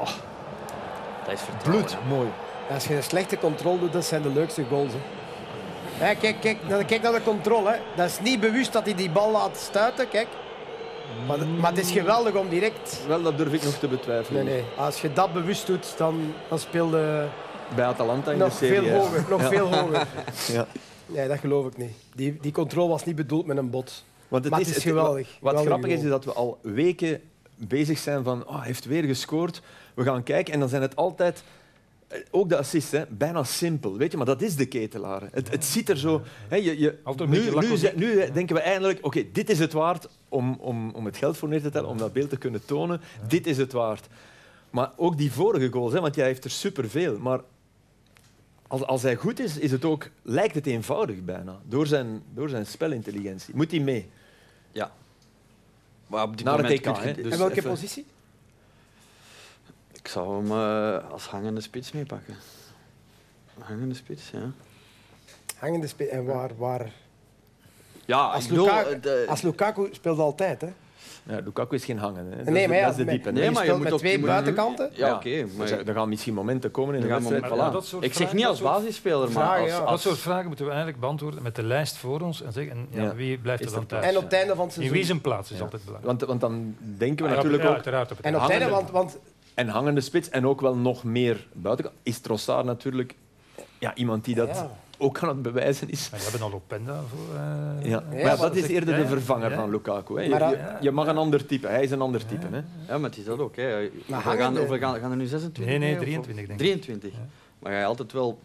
[0.00, 0.10] Oh,
[1.24, 2.28] dat is bloed mooi.
[2.70, 4.92] Als je een slechte controle doet, dat zijn de leukste goals.
[4.92, 5.21] Hè.
[6.02, 7.78] Kijk, kijk, kijk naar de controle.
[7.96, 10.08] Dat is niet bewust dat hij die bal laat stuiten.
[10.08, 10.28] Kijk.
[11.26, 13.00] Maar, maar het is geweldig om direct...
[13.06, 14.44] Wel, dat durf ik nog te betwijfelen.
[14.44, 14.64] Nee, nee.
[14.76, 17.28] Als je dat bewust doet, dan, dan speelde...
[17.74, 18.88] Bij Atalanta in nog de serie.
[18.88, 19.48] Veel hoger, nog ja.
[19.48, 20.06] veel hoger.
[20.52, 20.66] ja.
[21.06, 21.92] Nee, dat geloof ik niet.
[22.14, 24.04] Die, die controle was niet bedoeld met een bot.
[24.28, 25.28] Want het maar is, het is geweldig.
[25.40, 27.20] Wat, geweldig grappig is, is dat we al weken
[27.56, 28.46] bezig zijn van...
[28.46, 29.62] Oh, hij heeft weer gescoord.
[29.94, 30.54] We gaan kijken.
[30.54, 31.42] En dan zijn het altijd
[32.30, 33.96] ook de assist, hè, bijna simpel.
[33.96, 35.28] Weet je, maar dat is de ketelaar.
[35.32, 36.22] Het, het ziet er zo...
[36.48, 40.56] Hè, je, je, nu, nu, nu, denken we eindelijk, oké, dit is het waard om,
[40.60, 43.00] om, om het geld voor neer te tellen, om dat beeld te kunnen tonen.
[43.28, 44.06] Dit is het waard.
[44.70, 47.18] Maar ook die vorige goals, hè, want jij heeft er superveel.
[47.18, 47.40] Maar
[48.66, 51.60] als, als hij goed is, is het ook, lijkt het eenvoudig bijna.
[51.64, 53.56] Door zijn, door zijn spelintelligentie.
[53.56, 54.08] Moet hij mee?
[54.72, 54.92] Ja.
[56.06, 57.14] Maar op die Naar het EK.
[57.22, 58.06] Dus welke positie?
[60.02, 62.36] Ik zou hem uh, als hangende spits meepakken.
[63.58, 64.50] Hangende spits, ja.
[65.56, 66.10] Hangende spits.
[66.10, 66.50] En waar...
[66.56, 66.92] waar...
[68.04, 69.24] Ja, als, Lukaku, de...
[69.28, 70.68] als Lukaku speelt altijd, hè?
[71.22, 72.32] Ja, Lukaku is geen hangen.
[72.32, 72.50] Hè.
[72.50, 73.32] Nee, maar ja, dat is de diepe.
[73.32, 74.90] Nee, maar je moet met twee buitenkanten.
[74.92, 75.28] Ja, oké.
[75.28, 77.44] Okay, maar er gaan misschien momenten komen in de wedstrijd.
[77.44, 77.98] Voilà.
[78.00, 79.90] ik zeg niet als basisspeler, maar als, als...
[79.90, 83.14] Dat soort vragen moeten we eigenlijk beantwoorden met de lijst voor ons en zeggen ja,
[83.14, 84.04] wie blijft er dan thuis.
[84.04, 84.94] En op het einde van het seizoen.
[84.94, 86.18] In wie zijn plaats is altijd belangrijk.
[86.18, 87.74] Want, want dan denken we natuurlijk ook...
[87.74, 89.18] Uiteraard op het en op het einde, want, want
[89.54, 91.96] en hangende spits en ook wel nog meer buitenkant.
[92.02, 93.14] Is Trossard natuurlijk
[93.78, 94.66] ja, iemand die dat
[94.98, 96.10] ook aan het bewijzen is.
[96.10, 97.34] Maar we hebben al Openda voor.
[97.34, 97.90] Uh...
[97.90, 98.02] Ja.
[98.24, 100.14] maar dat is eerder de vervanger van Lukaku.
[100.14, 100.22] Hè.
[100.22, 101.66] Je, je, mag een ander type.
[101.66, 102.46] Hij is een ander type.
[102.50, 102.62] Hè.
[102.88, 103.56] Ja, maar het is dat ook.
[103.56, 103.90] Hè.
[104.06, 105.64] Maar gaan, gaan, gaan er nu 26?
[105.64, 106.66] Nee, nee, 23 denk ik.
[106.66, 107.12] 23.
[107.58, 108.38] Maar ga je altijd wel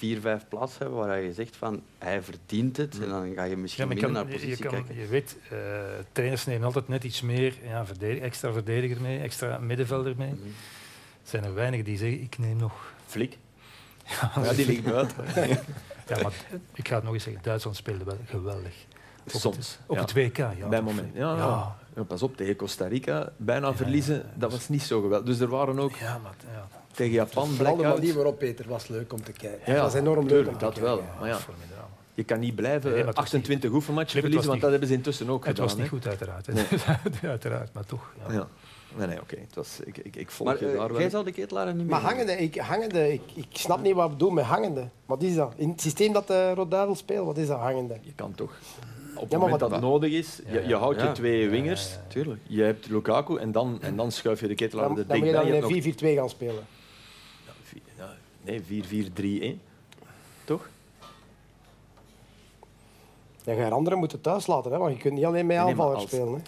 [0.00, 3.56] vier, vijf plaatsen hebben waar je zegt van hij verdient het en dan ga je
[3.56, 5.00] misschien ja, minder naar positie je kan, kijken.
[5.00, 5.58] Je weet, uh,
[6.12, 10.32] trainers nemen altijd net iets meer ja, verdedig, extra verdediger mee, extra middenvelder mee.
[10.32, 10.44] Mm
[11.22, 12.92] Er zijn er weinigen die zeggen ik neem nog...
[13.06, 13.36] Flik.
[14.44, 15.24] Ja, die ligt buiten.
[16.08, 16.32] ja, maar
[16.74, 18.74] ik ga het nog eens zeggen, Duitsland speelde wel geweldig.
[19.24, 19.56] Op Soms.
[19.56, 20.68] Het, op het WK, ja.
[20.68, 21.14] Bij moment.
[21.14, 21.76] Ja, ja.
[21.94, 22.02] ja.
[22.02, 25.26] pas op, tegen Costa Rica bijna verliezen, dat was niet zo geweldig.
[25.26, 25.96] Dus er waren ook...
[25.96, 27.48] Ja, maar, ja tegen Japan.
[27.48, 29.60] Vooral de manier waarop Peter was leuk om te kijken.
[29.66, 31.02] Ja, dat was enorm leuk om te dat wel.
[31.18, 31.38] Maar ja,
[32.14, 35.58] je kan niet blijven nee, 28 oefenmatchen verliezen, want dat hebben ze intussen ook het
[35.58, 35.68] gedaan.
[35.68, 36.46] Het was niet goed, uiteraard.
[36.46, 36.66] Nee.
[37.30, 38.12] uiteraard, maar toch.
[38.28, 38.48] Ja.
[38.96, 39.38] Nee, nee, oké.
[39.52, 39.64] Okay.
[39.84, 41.00] Ik, ik, ik volg maar, je uh, daar wel.
[41.00, 44.10] Jij zal de ketelaren niet meer Maar hangende, ik, hangende ik, ik snap niet wat
[44.10, 44.88] we doen met hangende.
[45.06, 45.52] Wat is dat?
[45.56, 47.98] In het systeem dat de uh, Roduivel speelt, wat is dat hangende?
[48.00, 48.52] Je kan toch
[49.20, 52.40] op het moment dat het nodig is, je, je houdt je twee wingers, tuurlijk.
[52.46, 55.20] je hebt Lukaku en dan, en dan schuif je de ketelaar er dichtbij.
[55.20, 56.66] Dan moet je dan in 4-4-2 gaan spelen.
[58.42, 58.62] Nee,
[59.56, 59.60] 4-4-3-1.
[60.44, 60.68] Toch?
[63.44, 66.10] Ja, je anderen moeten thuis laten, hè, want je kunt niet alleen met aanvallers als...
[66.10, 66.42] spelen.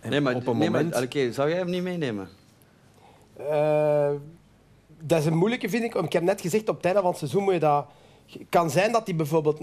[0.00, 0.08] Hè.
[0.08, 0.90] Nee, maar op een moment...
[0.90, 2.28] Maar, okay, zou jij hem niet meenemen?
[3.40, 4.10] Uh,
[5.00, 5.94] dat is een moeilijke, vind ik.
[5.94, 7.86] Ik heb net gezegd, op het einde van het seizoen moet je dat...
[8.26, 9.60] Het kan zijn dat hij bijvoorbeeld...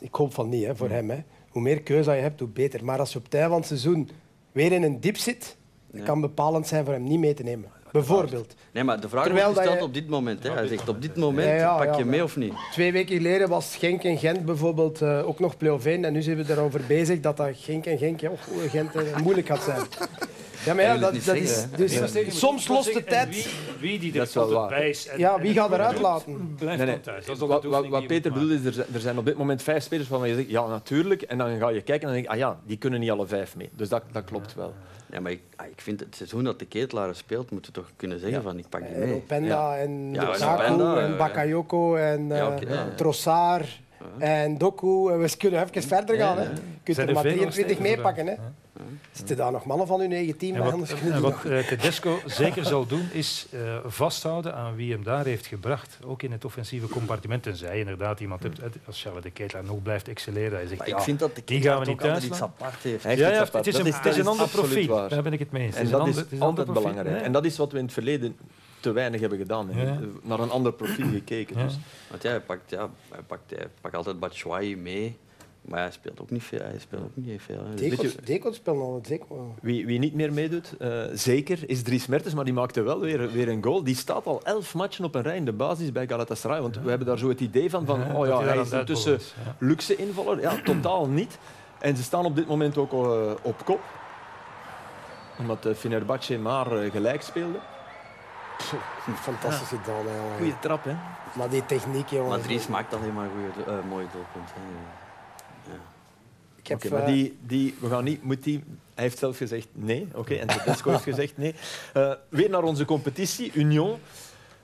[0.00, 0.96] Ik hoop van niet, hè, voor hmm.
[0.96, 1.10] hem.
[1.10, 1.22] Hè.
[1.56, 2.84] Hoe meer keuze je hebt, hoe beter.
[2.84, 4.10] Maar als je op het einde van het seizoen
[4.52, 5.56] weer in een diep zit,
[5.90, 6.04] ja.
[6.04, 7.70] kan bepalend zijn voor hem niet mee te nemen.
[7.92, 8.54] Bijvoorbeeld.
[8.72, 9.86] Nee, maar de vraag Terwijl wordt gesteld je...
[9.86, 10.42] op dit moment.
[10.42, 10.50] Hè.
[10.50, 12.52] Hij zegt op dit moment, ja, ja, pak je mee of niet?
[12.72, 16.04] Twee weken geleden was Genk en Gent bijvoorbeeld uh, ook nog play-off 1.
[16.04, 19.46] En nu zijn we erover bezig dat dat Genk en Genk, oh, Gent uh, moeilijk
[19.46, 19.80] gaat zijn.
[20.66, 23.28] Ja, maar ja, dat, dat is, dus, soms lost de tijd.
[23.28, 23.46] Wie,
[23.80, 26.54] wie die er tot prijs en, ja, wie gaat eruit laten?
[26.58, 27.00] Blijft nee, nee.
[27.00, 27.26] thuis.
[27.26, 29.82] Dat is wat, wat, wat Peter bedoelt is, er, er zijn op dit moment vijf
[29.82, 31.22] spelers waarvan je zegt, ja, natuurlijk.
[31.22, 33.26] En dan ga je kijken en dan denk je, ah ja, die kunnen niet alle
[33.26, 33.70] vijf mee.
[33.72, 34.74] Dus dat, dat klopt wel.
[35.10, 37.90] Ja, maar ik, ah, ik vind het seizoen dat de Ketelaar speelt, moeten we toch
[37.96, 39.14] kunnen zeggen van ik pak die mee.
[39.14, 39.78] Openda ja.
[39.78, 42.56] en Lukaku en Bakayoko en uh,
[42.96, 43.80] Trossard
[44.18, 44.86] en Doku.
[44.86, 46.38] We kunnen even verder gaan.
[46.38, 46.42] Hè.
[46.42, 46.48] Je
[46.82, 48.38] kunt er maar 23 meepakken.
[49.12, 50.70] Zitten daar nog mannen van uw eigen team bij?
[50.70, 55.24] Wat, en wat uh, Tedesco zeker zal doen, is uh, vasthouden aan wie hem daar
[55.24, 55.98] heeft gebracht.
[56.04, 57.42] Ook in het offensieve compartiment.
[57.42, 60.58] Tenzij inderdaad iemand hebt, als Charles de Ketelaar nog blijft excelleren.
[60.58, 62.82] Hij zegt, maar ja, ik vind dat de die gaan we niet thuis iets apart
[62.82, 63.02] heeft.
[63.02, 65.08] Ja, ja, het is een, het is een ander profiel.
[65.08, 65.76] Daar ben ik het mee eens.
[65.76, 67.22] En dat is, is altijd belangrijk.
[67.22, 68.36] En dat is wat we in het verleden
[68.80, 69.70] te weinig hebben gedaan.
[69.74, 69.98] Ja.
[70.22, 71.56] Naar een ander profiel gekeken.
[71.56, 71.78] Dus.
[72.10, 75.16] Want ja, hij pakt, ja, hij pakt, hij pakt altijd Batshuayi mee.
[75.66, 76.58] Maar hij speelt ook niet veel.
[76.58, 77.62] Hij speelt ook niet veel.
[78.24, 79.26] Deco speelt al zeker.
[79.60, 83.30] Wie, wie niet meer meedoet, uh, zeker, is Dries Mertens, maar die maakte wel weer,
[83.30, 83.84] weer een goal.
[83.84, 86.60] Die staat al elf matchen op een rij in de basis bij Galatasaray.
[86.60, 89.18] Want we hebben daar zo het idee van, van oh ja, hij is intussen
[89.58, 90.40] luxe invaller.
[90.40, 91.38] Ja, totaal niet.
[91.78, 93.80] En ze staan op dit moment ook uh, op kop.
[95.38, 97.58] Omdat uh, Fenerbahce maar gelijk speelde.
[99.14, 100.04] Fantastisch gedaan.
[100.04, 100.36] Ja.
[100.36, 100.94] Goeie trap, hè?
[101.36, 102.28] Maar die techniek, jongen.
[102.28, 104.54] Maar Dries maakt alleen maar goede, mooie doelpunten.
[106.68, 108.64] Heb, maar die, die, we gaan niet, moet die,
[108.94, 111.54] hij heeft zelf gezegd nee, oké, okay, en Tedesco heeft gezegd nee.
[111.96, 113.98] Uh, weer naar onze competitie, Union,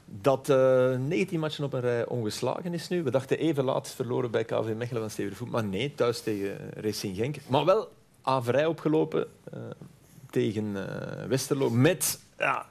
[0.05, 3.03] dat uh, eh, 19 matchen op een rij ongeslagen is nu.
[3.03, 7.17] We dachten even laatst verloren bij KV Mechelen van Steven maar nee, thuis tegen Racing
[7.17, 7.37] Genk.
[7.47, 7.93] Maar wel
[8.23, 9.61] averij opgelopen uh,
[10.31, 10.77] tegen
[11.29, 12.67] Westerlo met ja,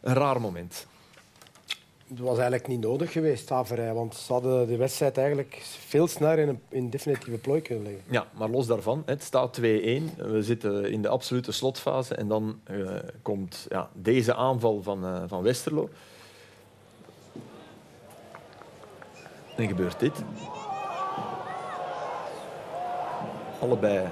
[0.00, 0.86] een raar moment
[2.18, 6.48] was eigenlijk niet nodig geweest, Averij, want ze hadden de wedstrijd eigenlijk veel sneller in
[6.48, 8.02] een in definitieve plooi kunnen leggen.
[8.10, 9.62] Ja, maar los daarvan, het staat 2-1.
[9.62, 12.90] We zitten in de absolute slotfase en dan uh,
[13.22, 15.88] komt ja, deze aanval van, uh, van Westerlo.
[19.56, 20.22] En gebeurt dit.
[23.60, 24.08] Allebei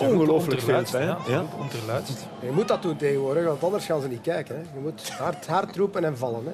[0.00, 1.06] ongelooflijk veel pijn.
[1.06, 1.44] Ja, Ja.
[1.58, 2.26] Onderluidst.
[2.40, 4.54] Je moet dat doen tegenwoordig, want anders gaan ze niet kijken.
[4.54, 4.60] Hè.
[4.60, 6.44] Je moet hard, hard roepen en vallen.
[6.44, 6.52] Hè.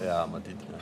[0.00, 0.54] Ja, maar dit...
[0.70, 0.76] ja.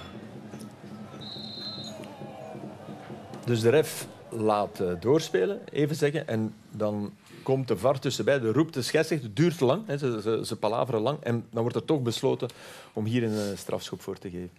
[3.45, 6.29] Dus de ref laat eh, doorspelen, even zeggen.
[6.29, 7.13] En dan
[7.43, 8.39] komt de VAR tussenbij.
[8.39, 9.29] De roept de scheidsrechter.
[9.29, 9.87] Het duurt lang.
[9.87, 9.99] Hè.
[9.99, 11.21] Ze, ze, ze palaveren lang.
[11.21, 12.49] En dan wordt er toch besloten
[12.93, 14.51] om hier een eh, strafschop voor te geven.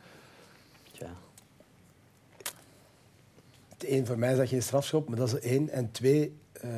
[0.92, 1.10] Tja.
[3.78, 5.70] Eén, voor mij is dat geen strafschop, maar dat is één.
[5.70, 6.70] En twee, eh,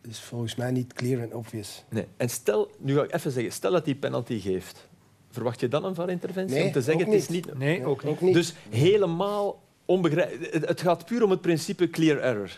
[0.00, 1.84] is volgens mij niet clear en obvious.
[1.88, 2.06] Nee.
[2.16, 4.87] En stel, nu ga ik even zeggen, stel dat hij penalty geeft.
[5.30, 6.56] Verwacht je dan een VAR-interventie?
[6.56, 7.46] Nee, om te zeggen, ook het is niet.
[7.46, 7.58] niet...
[7.58, 8.12] Nee, ook niet.
[8.12, 8.34] Ook niet.
[8.34, 10.66] Dus helemaal onbegrijpelijk.
[10.68, 12.50] Het, gaat puur om het principe clear error.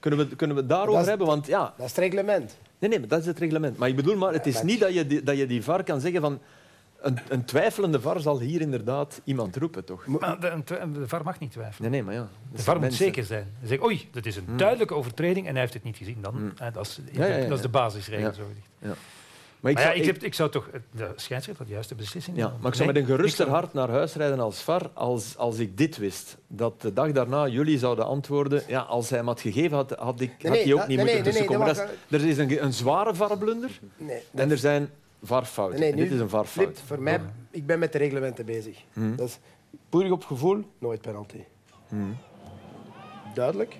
[0.00, 1.26] Kunnen we, kunnen we het daarover is- hebben?
[1.26, 2.56] Want ja, Dat is het reglement.
[2.78, 3.76] nee, nee, maar dat is het reglement.
[3.78, 6.00] Maar ik bedoel, maar het is niet dat je, die, dat je die VAR kan
[6.00, 6.38] zeggen van...
[7.00, 10.06] Een, een twijfelende VAR zal hier inderdaad iemand roepen, toch?
[10.06, 10.62] Maar de,
[10.92, 11.90] de VAR mag niet twijfelen.
[11.90, 12.28] Nee, nee, maar ja.
[12.56, 13.52] De VAR moet zeker zijn.
[13.58, 16.16] Hij zegt, oei, dat is een duidelijke overtreding en hij heeft het niet gezien.
[16.20, 17.22] Dan, hè, dat, is, Hmm.
[17.22, 18.26] Ja, ja, ja, dat is de basisregel.
[18.26, 18.32] Ja.
[18.32, 18.98] Zo gezegd.
[19.62, 21.94] Maar ik Maar ja, zou, ik, ik- heb, ik zou toch de scheidsrechter de juiste
[21.94, 24.62] beslissing ja, maar ik zou Nee, met een geruster zou- hart naar huis rijden als
[24.62, 26.36] VAR als, als ik dit wist.
[26.46, 28.62] Dat de dag daarna jullie zouden antwoorden...
[28.66, 30.96] Ja, als hij hem had gegeven, had, had, ik, had nee, hij ook dat- niet
[30.96, 31.66] nee, moeten nee, nee, tussenkomen.
[31.66, 34.90] dat Dat is- er is een, een zware VAR-blunder Nee, en er zijn
[35.22, 35.80] VAR-fouten.
[35.80, 36.80] Nee, nu- dit is een VAR-fout.
[36.86, 38.78] Voor mij, ik ben met de reglementen bezig.
[38.92, 39.16] Hmm.
[39.16, 39.38] Dat is
[39.88, 41.40] puur op gevoel, nooit penalty.
[41.88, 42.16] Hmm.
[43.34, 43.76] Duidelijk?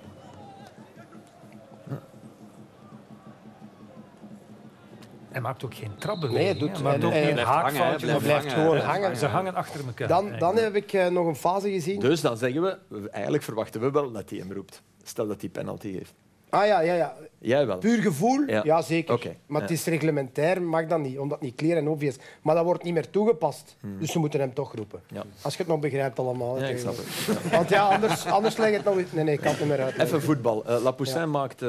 [5.32, 6.38] Hij maakt ook geen trapbeweging.
[6.40, 6.72] Nee, het doet-.
[6.72, 8.06] Hij maakt en- ook en- geen Blijft hangen, hè, haakfoutje.
[8.06, 9.16] blijft blijft gewoon hangen.
[9.16, 10.08] Ze hangen achter elkaar.
[10.08, 12.00] Dan, dan heb ik eh, nog een fase gezien.
[12.00, 14.82] Dus dan zeggen we, eigenlijk verwachten we wel dat hij hem roept.
[15.02, 16.12] Stel dat hij penalty heeft.
[16.48, 17.14] Ah ja, ja, ja.
[17.38, 17.78] Jij wel.
[17.78, 18.60] Puur gevoel, Ja.
[18.64, 19.14] ja, zeker.
[19.14, 19.66] Oké, Maar ja.
[19.66, 22.16] het is reglementair, mag dat niet, omdat het niet clear en obvious.
[22.42, 23.76] Maar dat wordt niet meer toegepast.
[23.98, 25.00] Dus ze moeten hem toch roepen.
[25.08, 25.16] Hmm.
[25.16, 25.22] Ja.
[25.42, 26.58] Als je het nog begrijpt allemaal.
[26.60, 27.06] Ja, ik snap het.
[27.56, 28.94] Want ja, anders, anders leg je het nog.
[28.94, 29.98] Nee, nee, ik kan het niet meer uit.
[29.98, 30.64] Even voetbal.
[30.66, 31.68] Eh Lapoussin maakt eh,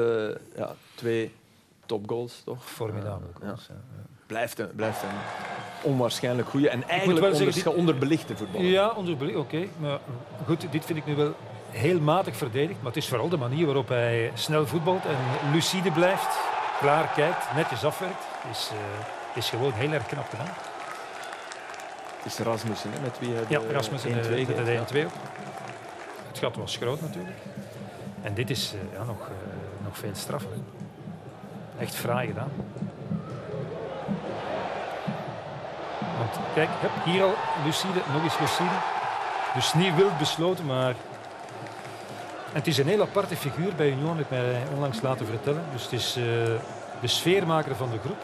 [0.56, 1.32] ja, twee
[1.86, 2.64] topgoals, toch?
[2.70, 3.30] Formidabel.
[3.40, 3.46] Ja.
[3.46, 3.74] goals, ja.
[4.26, 5.08] Blijft een, blijft een
[5.90, 8.66] onwaarschijnlijk goede en eigenlijk wel zeggen, onderscha- onderbelichte voetballer.
[8.66, 9.66] Ja, onderbelicht, oké.
[9.80, 9.98] Maar
[10.46, 11.32] goed, dit vind ik nu wel
[11.70, 12.78] heel matig verdedigd.
[12.78, 15.16] Maar het is vooral de manier waarop hij snel voetbalt en
[15.52, 16.38] lucide blijft.
[16.80, 18.24] Klaar kijkt, netjes afwerkt.
[18.50, 20.46] Is, eh, is gewoon heel erg knap gedaan.
[22.22, 24.72] Het is Rasmussen, hè, met wie hij de Ja, Rasmus en 1-2 de, de, de
[24.72, 24.84] ja.
[24.92, 25.10] 1-2 ook.
[26.28, 27.36] Het gat was groot natuurlijk.
[28.22, 29.34] En dit is eh, ja, nog, eh,
[29.84, 30.50] nog veel straffer.
[31.78, 32.50] Echt fraai gedaan.
[36.18, 36.68] Want kijk,
[37.04, 38.74] hier al lucide, nog eens lucide.
[39.54, 40.94] Dus niet wild besloten, maar...
[42.52, 45.64] Het is een heel aparte figuur bij Union, heb ik mij onlangs laten vertellen.
[45.72, 46.22] Dus het is eh,
[47.00, 48.18] de sfeermaker van de groep.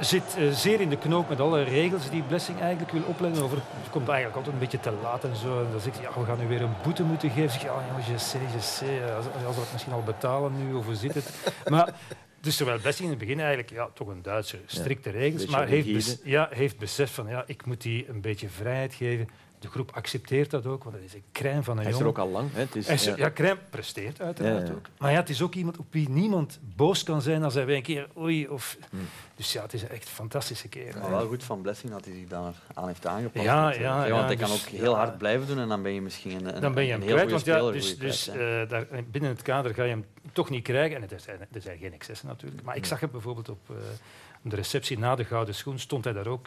[0.00, 3.42] Zit eh, zeer in de knoop met alle regels die Blessing eigenlijk wil opleggen.
[3.42, 5.64] Over, het komt eigenlijk altijd een beetje te laat en zo.
[5.64, 7.50] En dan zegt hij, ja, we gaan nu weer een boete moeten geven.
[7.50, 9.10] Zeg, je, ja, je sais, je sais.
[9.16, 11.30] Als, als we het misschien al betalen nu, of hoe zit het?
[11.68, 11.94] Maar
[12.40, 15.92] dus terwijl Blessing in het begin eigenlijk ja, toch een Duitser, strikte regels, maar heeft,
[15.92, 19.28] bes- ja, heeft besef van ja, ik moet die een beetje vrijheid geven.
[19.58, 22.04] De groep accepteert dat ook, want dat is een crème van een Hij is er
[22.04, 22.20] jongen.
[22.20, 22.52] ook al lang.
[22.52, 22.60] Hè.
[22.60, 23.16] Het is, ja.
[23.16, 24.72] ja, Crème presteert uiteraard Ja, ja.
[24.72, 24.86] ook.
[24.98, 27.76] Maar ja, het is ook iemand op wie niemand boos kan zijn als hij weer
[27.76, 28.76] een keer oei of...
[28.90, 29.00] Hmm.
[29.36, 31.00] Dus ja, het is een echt fantastische kerel.
[31.00, 33.44] Maar wel goed van Blessing dat hij zich daar aan heeft aangepast.
[33.44, 34.96] Ja, ja, want hij kan dus- ook heel ja.
[34.98, 37.16] hard blijven doen en dan ben je misschien een, Dan ben je een hem heel
[37.26, 37.98] kwijt, goede want speler.
[37.98, 40.96] dus, dus eh, daar, binnen het kader ga je hem toch niet krijgen.
[41.02, 42.62] En er zijn, er zijn geen excessen natuurlijk.
[42.62, 43.76] Maar ik zag hem bijvoorbeeld op, eh,
[44.44, 46.46] op de receptie na de Gouden Schoen, stond hij daar ook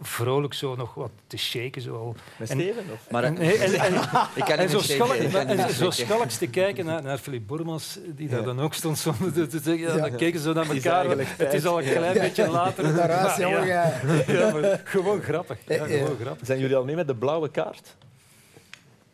[0.00, 1.82] vrolijk zo nog wat te shaken.
[1.82, 2.14] Zo al.
[2.36, 2.84] Met En- Steven?
[2.92, 3.10] Of?
[3.10, 3.94] Maar, En, en, en,
[4.34, 7.98] ik kan en niet zo, schalk, en zo schalks te kijken naar, naar Philippe Bormans,
[8.16, 8.44] die daar Ja.
[8.44, 9.88] dan ook stond zonder te, te zeggen.
[9.88, 10.00] Ja, Ja.
[10.08, 11.18] Dan keken ze zo naar is elkaar.
[11.36, 12.94] Het is al een klein beetje later.
[12.94, 13.66] Maar jongen.
[13.66, 13.92] ja,
[14.26, 14.36] jij.
[14.38, 15.58] ja, maar gewoon grappig.
[15.66, 16.04] Ja, Eh, eh.
[16.04, 16.46] gewoon grappig.
[16.46, 17.96] Zijn jullie al mee met de blauwe kaart?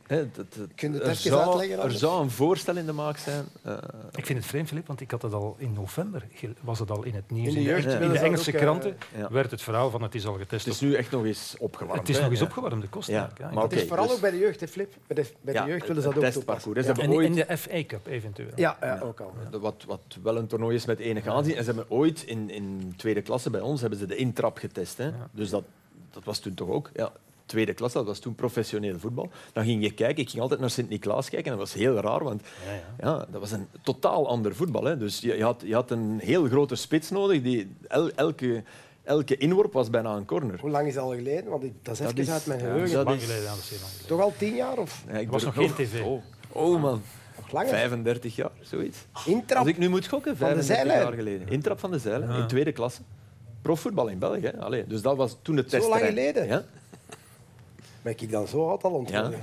[0.06, 2.86] Hè, dat- dat- Kun je het er, even zou, uitleggen er zou een voorstel in
[2.86, 3.44] de maak zijn.
[3.62, 3.72] eh,
[4.14, 6.22] Ik vind het vreemd, Filip, want ik had het al in november,
[6.60, 7.46] was het al in het nieuws.
[7.48, 9.28] In de In, jeugd in willen de dat Engelse ook, eh, kranten ja.
[9.30, 10.64] werd het verhaal van het is al getest.
[10.64, 12.00] Het is nu echt nog eens opgewarmd.
[12.00, 12.20] het is hè.
[12.22, 12.46] nog eens Ja.
[12.46, 13.14] opgewarmd, de kosten.
[13.14, 14.94] Ja, maar Het is vooral dus- ook bij de jeugd, hè, Flip.
[15.06, 16.72] Bij de, bij de Ja, jeugd willen ze het dat ook toepassen.
[16.74, 18.50] Hebben En in de FA Cup eventueel.
[18.54, 19.32] Ja, ja, ook al.
[19.60, 21.56] wat, wat wel een toernooi is met enige aanzien.
[21.56, 24.96] En ze hebben ooit in, in tweede klasse bij ons hebben ze de intrap getest.
[24.98, 25.10] Hè.
[25.30, 25.64] Dus dat,
[26.10, 26.90] dat was toen toch ook.
[26.94, 27.12] Ja,
[27.46, 29.30] tweede klasse, dat was toen professioneel voetbal.
[29.52, 30.22] Dan ging je kijken.
[30.22, 31.52] Ik ging altijd naar Sint-Niklaas kijken.
[31.52, 32.82] En dat was heel raar, want Ja, ja.
[33.18, 34.84] ja, dat was een totaal ander voetbal.
[34.84, 34.96] Hè.
[34.96, 37.42] Dus je, je, had, je had een heel grote spits nodig.
[37.42, 38.62] Die, el- elke,
[39.02, 40.60] elke inworp was bijna een corner.
[40.60, 41.50] Hoe lang is dat al geleden?
[41.50, 43.04] Want dat is Dat even is- uit mijn geheugen.
[43.04, 44.06] dat is- geleden, ja, dat is heel lang geleden.
[44.08, 46.02] Toch al tien jaar of Ja, ik was nog geen tv.
[46.02, 46.22] Oh,
[46.52, 47.02] oh man,
[47.36, 47.68] nog langer?
[47.68, 48.98] 35 jaar, zoiets.
[49.26, 49.58] Intrap.
[49.58, 51.00] Als ik nu moet gokken, Van de 35 zijlijn.
[51.08, 51.48] jaar geleden.
[51.48, 53.00] Intrap van de zeilen, in tweede klasse.
[53.62, 54.52] Profvoetbal in België.
[54.58, 56.46] Allee, dus dat was toen het Zo lang geleden?
[56.46, 56.64] Ja?
[58.06, 59.30] Ben ik dan zo oud al ontvangen?
[59.30, 59.38] Ja.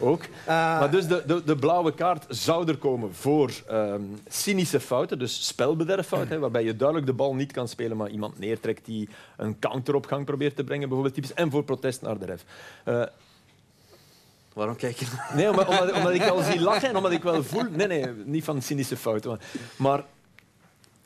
[0.00, 0.22] ook.
[0.46, 5.46] maar dus de, de, de, blauwe kaart zou er komen voor ehm, cynische fouten, dus
[5.46, 9.94] spelbederffouten, waarbij je duidelijk de bal niet kan spelen, maar iemand neertrekt die een counter
[9.94, 12.44] op gang probeert te brengen, bijvoorbeeld typisch, en voor protest naar de ref.
[12.84, 13.02] Uh,
[14.52, 15.06] Waarom kijk je?
[15.34, 17.62] Nee, omdat, omdat, omdat, ik al zie lachen en omdat ik wel voel...
[17.70, 19.38] Nee, nee, niet van cynische fouten.
[19.76, 20.04] Maar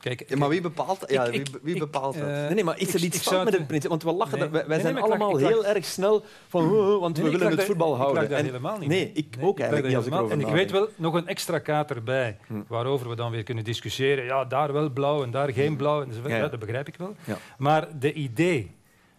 [0.01, 2.27] Kijk, maar wie bepaalt, ja, wie, wie bepaalt dat?
[2.27, 3.89] nee, nee, maar is er iets fout met het principe?
[3.89, 4.49] Want we lachen, nee.
[4.49, 7.97] wij, wij zijn allemaal heel erg snel van, oh, oh, want we willen het voetbal
[7.97, 8.23] houden.
[8.23, 8.89] Ik en, helemaal niet.
[8.89, 11.59] Nee, ik ook eigenlijk niet als ik erover En ik weet wel, nog een extra
[11.59, 12.63] kaart erbij, hm.
[12.67, 14.25] waarover we dan weer kunnen discussiëren.
[14.25, 15.77] Ja, daar wel blauw en daar geen hm.
[15.77, 16.03] blauw.
[16.03, 17.15] En ja, dat begrijp ik wel.
[17.59, 18.77] Maar de idee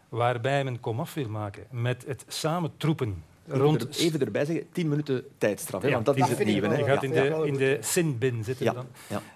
[0.10, 3.98] waarbij men komaf wil maken met het samen troepen rond...
[3.98, 6.78] Even erbij zeggen, tien minuten tijdstraf, hè, want dat is het nieuwe.
[6.78, 8.88] Je gaat in de, in de sinbin zitten dan.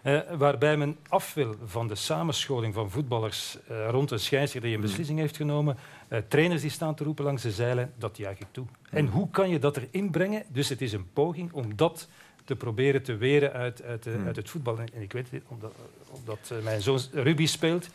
[0.04, 4.70] Uh, waarbij men af wil van de samenscholing van voetballers uh, rond een scheidsrechter die
[4.72, 4.88] een hmm.
[4.88, 5.78] beslissing heeft genomen.
[6.10, 8.66] Uh, trainers die staan te roepen langs de zeilen, dat juich ik toe.
[8.66, 8.98] Hmm.
[8.98, 10.44] En hoe kan je dat erin brengen?
[10.48, 12.08] Dus het is een poging om dat
[12.44, 14.26] te proberen te weren uit, uit, hmm.
[14.26, 14.78] uit het voetbal.
[14.78, 15.74] En ik weet, omdat,
[16.10, 17.88] omdat mijn zoon rugby speelt,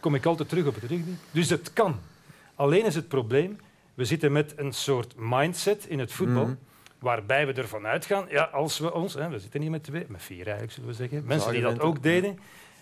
[0.00, 1.12] kom ik altijd terug op het rugby.
[1.30, 1.98] Dus het kan.
[2.54, 3.58] Alleen is het probleem
[3.96, 6.44] we zitten met een soort mindset in het voetbal.
[6.44, 6.54] Mhm.
[6.98, 10.22] Waarbij we ervan uitgaan, ja, als we ons, hè, we zitten hier met twee, met
[10.22, 12.38] vier eigenlijk zullen we zeggen, mensen die dat ook deden,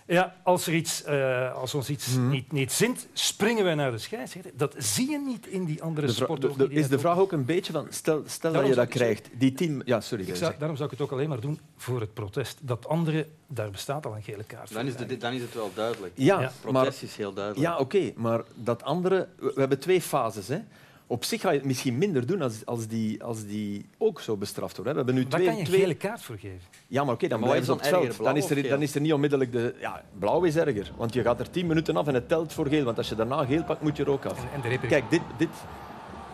[0.07, 2.29] ja, als, er iets, uh, als ons iets mm.
[2.29, 4.51] niet, niet zint, springen wij naar de scheidsrechter.
[4.55, 6.71] Dat zie je niet in die andere sporten.
[6.71, 9.81] Is de vraag ook een beetje van, stel, stel dat je dat krijgt, die team...
[9.85, 10.35] Ja, sorry.
[10.35, 12.57] Zou, daarom zou ik het ook alleen maar doen voor het protest.
[12.61, 15.71] Dat andere, daar bestaat al een gele kaart Dan is, de, dan is het wel
[15.73, 16.13] duidelijk.
[16.15, 16.51] Ja, ja.
[16.61, 17.67] protest is heel duidelijk.
[17.67, 19.27] Ja, oké, maar dat andere...
[19.39, 20.59] We, we hebben twee fases, hè
[21.07, 24.37] op zich ga je het misschien minder doen als, als, die, als die ook zo
[24.37, 24.93] bestraft worden.
[24.93, 25.79] We hebben nu Daar twee, kan je twee...
[25.79, 26.61] gele kaart voor geven.
[26.87, 28.17] Ja, maar oké, dan blijven ze op het veld.
[28.17, 29.75] Dan is, er, dan is er niet onmiddellijk de...
[29.79, 30.91] Ja, blauw is erger.
[30.97, 32.83] Want je gaat er tien minuten af en het telt voor geel.
[32.83, 34.45] Want als je daarna geel pakt, moet je er ook af.
[34.53, 35.49] En, Kijk, dit, dit,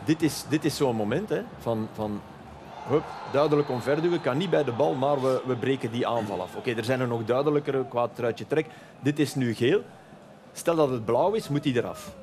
[0.06, 1.88] dit is, dit is zo'n moment hè, van...
[1.94, 2.22] van
[2.88, 4.22] hup, duidelijk omverduwen.
[4.22, 6.56] Kan niet bij de bal, maar we, we breken die aanval af.
[6.56, 8.66] Oké, er zijn er nog duidelijkere qua truitje trek.
[9.00, 9.82] Dit is nu geel.
[10.54, 12.16] Stel dat het blauw is, moet hij eraf.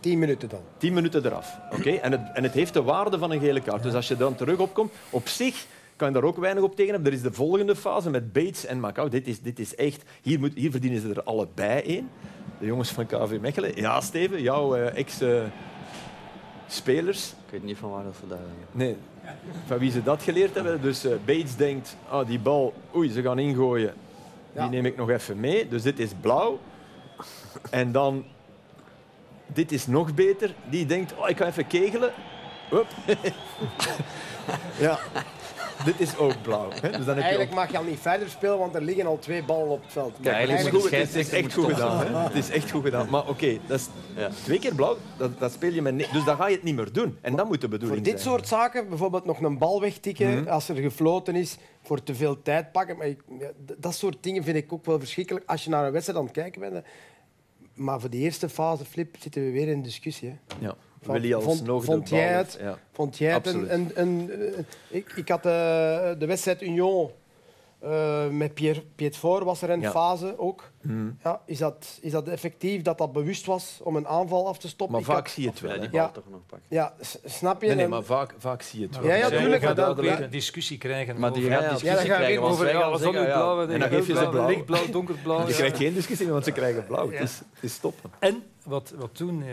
[0.00, 0.60] Tien minuten dan?
[0.76, 1.58] Tien minuten eraf.
[1.70, 1.90] Oké?
[1.90, 3.82] En, het, en het heeft de waarde van een gele kaart.
[3.82, 5.66] Dus als je dan terug opkomt, op zich
[5.96, 7.10] kan je daar ook weinig op tegen hebben.
[7.10, 9.08] Er is de volgende fase met Bates en Macau.
[9.08, 10.02] Dit is, dit is echt...
[10.22, 12.10] Hier, moet, hier verdienen ze er allebei één.
[12.58, 13.76] De jongens van KV Mechelen.
[13.76, 15.34] Ja, Steven, jouw uh, ex-spelers.
[17.28, 18.38] Ik weet niet van waar dat ze dat
[18.72, 18.96] Nee,
[19.66, 20.82] van wie ze dat geleerd hebben.
[20.82, 23.94] Dus uh, Bates denkt, ah, die bal, oei, ze gaan ingooien.
[24.52, 25.68] Die neem ik nog even mee.
[25.68, 26.58] Dus dit is blauw.
[27.70, 28.24] En dan
[29.46, 30.54] dit is nog beter.
[30.70, 32.12] Die denkt, oh, ik ga even kegelen.
[32.70, 32.86] Hup.
[34.86, 34.98] ja,
[35.84, 36.68] dit is ook blauw.
[36.70, 36.90] Hè?
[36.90, 39.18] Dus dan heb eigenlijk je mag je al niet verder spelen, want er liggen al
[39.18, 40.16] twee ballen op het veld.
[40.20, 42.06] Ja, eigenlijk is goed, het is echt goed gedaan.
[42.06, 42.18] Hè?
[42.18, 43.10] Het is echt goed gedaan.
[43.10, 44.30] Maar oké, dat is ja.
[44.44, 46.92] twee keer blauw, dat, dat speel je met Dus dan ga je het niet meer
[46.92, 47.18] doen.
[47.20, 50.48] En dat moet de bedoeling Voor dit soort zaken, bijvoorbeeld nog een bal wegtikken mhm.
[50.48, 52.96] als er gefloten is, voor te veel tijd pakken.
[52.96, 53.22] Maar ik,
[53.78, 55.44] dat soort dingen vind ik ook wel verschrikkelijk.
[55.48, 56.84] Als je naar een wedstrijd aan het kijken bent,
[57.76, 60.28] maar voor de eerste fase, Flip, zitten we weer in discussie.
[60.28, 60.36] Hè.
[60.66, 60.74] Ja.
[61.00, 62.78] Van, vond, vond jij het, ja.
[62.92, 64.30] vond jij het een, een, een,
[64.88, 67.10] ik, ik had de, de wedstrijd Union
[67.84, 70.70] uh, met Pierre, Piet was er een fase ook.
[70.80, 71.18] Hmm.
[71.22, 74.68] Ja, is, dat, is dat effectief dat dat bewust was om een aanval af te
[74.68, 74.96] stoppen?
[74.96, 75.80] Maar vaak zie je het wel.
[75.80, 76.66] Die ja, toch nog pakken.
[76.68, 77.66] Ja, snap je?
[77.66, 79.06] Nee, nee maar vaak, vaak zie je het wel.
[79.06, 79.62] Ja, ja, tuurlijk.
[79.62, 83.68] Je gaat weer een discussie krijgen maar die gaat discussie ja, krijgen over ja, zonneblauw,
[83.68, 84.48] en dan geef je ze blauw.
[84.48, 85.46] lichtblauw, donkerblauw.
[85.46, 87.10] Je krijgt geen discussie, want ze krijgen blauw.
[87.10, 88.10] Het is, het is stoppen.
[88.18, 89.48] En wat, wat toen uh,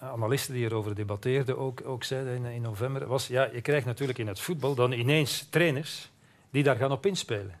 [0.00, 4.18] analisten die erover debatteerden ook, ook zeiden in, in november, was ja, je krijgt natuurlijk
[4.18, 6.10] in het voetbal dan ineens trainers
[6.56, 7.54] die daar gaan op inspelen.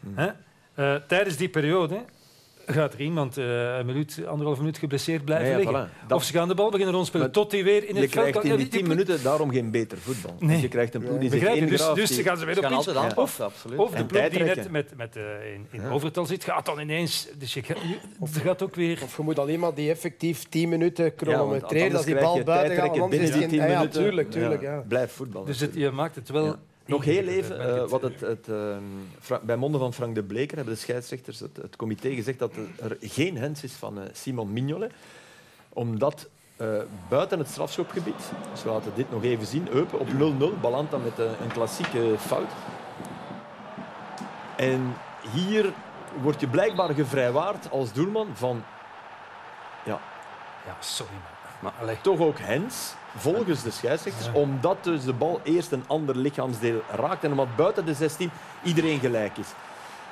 [0.00, 0.32] Hmm.
[0.78, 2.04] Uh, tijdens die periode
[2.66, 5.90] gaat er iemand uh, een minuut, anderhalf minuut geblesseerd blijven liggen.
[6.08, 8.26] Of ze gaan de bal beginnen rondspelen tot hij weer in het veld...
[8.26, 10.36] Je krijgt in die tien minuten daarom geen beter voetbal.
[10.38, 10.60] Dus nee.
[10.60, 12.64] je krijgt een ploeg die zich dus, dus ze gaan ze weer op
[13.38, 13.78] absoluut.
[13.78, 17.28] Of de ploeg die net met, met, uh, in, in overtal zit, gaat dan ineens...
[17.38, 17.78] Dus je gaat,
[18.18, 19.02] of, gaat ook weer...
[19.02, 22.76] Of je moet al iemand die effectief tien minuten chronometreert, ja, als die bal buiten
[22.76, 23.08] gaat.
[23.08, 23.90] Binnen die tien minuten.
[23.90, 24.88] tuurlijk, tuurlijk.
[24.88, 25.44] Blijf voetbal.
[25.44, 26.56] Dus je maakt het wel...
[26.86, 28.76] Nog heel even, uh, wat het, het, uh,
[29.42, 32.96] bij monden van Frank de Bleker hebben de scheidsrechters, het, het comité, gezegd dat er
[33.00, 34.92] geen hens is van uh, Simon Mignolet.
[35.68, 36.28] Omdat
[37.08, 41.18] buiten het strafschopgebied, dus we laten dit nog even zien, Eupen op 0-0, Balanta met
[41.18, 42.50] een klassieke fout.
[44.56, 44.94] En
[45.32, 45.72] hier
[46.22, 48.62] word je blijkbaar gevrijwaard als doelman van...
[49.84, 50.00] Ja,
[50.66, 51.36] ja sorry man.
[51.60, 56.82] Maar toch ook hens volgens de scheidsrechters, omdat dus de bal eerst een ander lichaamsdeel
[56.90, 58.30] raakt en omdat buiten de 16
[58.62, 59.48] iedereen gelijk is.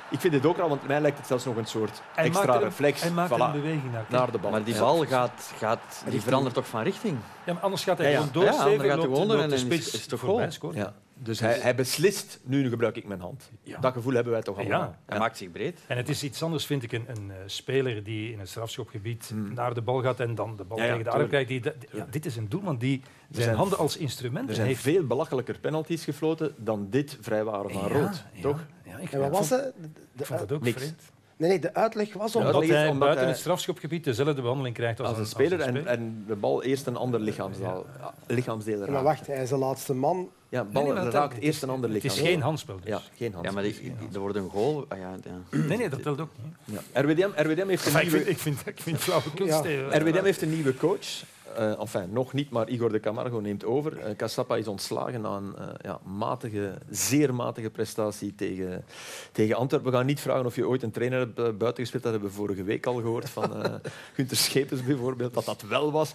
[0.09, 3.01] Ik vind het ook al, want mij lijkt het zelfs nog een soort extra reflex.
[3.01, 4.51] Hij maakt een beweging naar, naar, de bal.
[4.51, 7.17] Maar die bal gaat, gaat, die verandert toch van richting?
[7.43, 9.93] Ja, maar anders gaat hij gewoon doorsteven, ja, gaat hij gewoon en de spits is,
[9.93, 10.93] is toch voorbij Ja.
[11.17, 13.51] Dus hij, hij, beslist, nu gebruik ik mijn hand.
[13.63, 13.79] Ja.
[13.79, 14.81] Dat gevoel hebben wij toch allemaal.
[14.81, 14.99] Ja.
[15.05, 15.79] Hij maakt zich breed.
[15.87, 19.27] En het is iets anders, vind ik, een, een uh, speler die in een strafschopgebied
[19.29, 19.53] hmm.
[19.53, 21.47] naar de bal gaat en dan de bal tegen de arm krijgt.
[21.47, 21.61] Die,
[22.09, 24.81] dit is een doelman die zijn, zijn handen als instrument Er zijn heeft.
[24.81, 28.65] veel belachelijker penalties gefloten dan dit vrijwaren van rood, toch?
[28.85, 29.73] Ja, ik en wat was het?
[30.17, 30.81] Ik vond het ook Niks.
[30.81, 31.01] vreemd.
[31.37, 35.09] Nee, nee, de uitleg was omdat, omdat hij buiten het strafschopgebied dezelfde behandeling krijgt als,
[35.09, 35.91] als een, speler, als een speler.
[35.91, 38.13] En, en, de bal eerst een ander lichaamsdeel, ja.
[38.27, 38.91] lichaamsdeel raakt.
[38.91, 40.29] Maar wacht, hij is de laatste man.
[40.49, 42.09] Ja, bal nee, nee, raakt eerst een ander lichaam.
[42.09, 42.75] Het is geen handspel.
[42.75, 42.87] Dus.
[42.87, 43.43] Ja, geen handspel.
[43.43, 44.85] Ja, maar die, die, er wordt een goal.
[44.87, 45.57] Ah, ja, ja.
[45.57, 46.81] Nee, nee, dat telt ook niet.
[46.93, 47.01] Ja.
[47.01, 48.17] RWDM, RWDM heeft een nieuwe...
[48.29, 49.03] Ik vind, ik vind, ik vind
[49.37, 49.61] ja.
[49.97, 51.23] RWDM heeft een nieuwe coach.
[51.57, 53.97] Uh, enfin, nog niet, maar Igor de Camargo neemt over.
[53.97, 58.85] Uh, eh, Cassapa is ontslagen na een uh, ja, matige, zeer matige prestatie tegen,
[59.31, 59.91] tegen Antwerpen.
[59.91, 62.03] We gaan niet vragen of je ooit een trainer hebt buiten gespeeld.
[62.03, 63.51] Dat hebben we vorige week al gehoord van
[64.15, 66.13] Gunther Schepens bijvoorbeeld, dat dat wel was.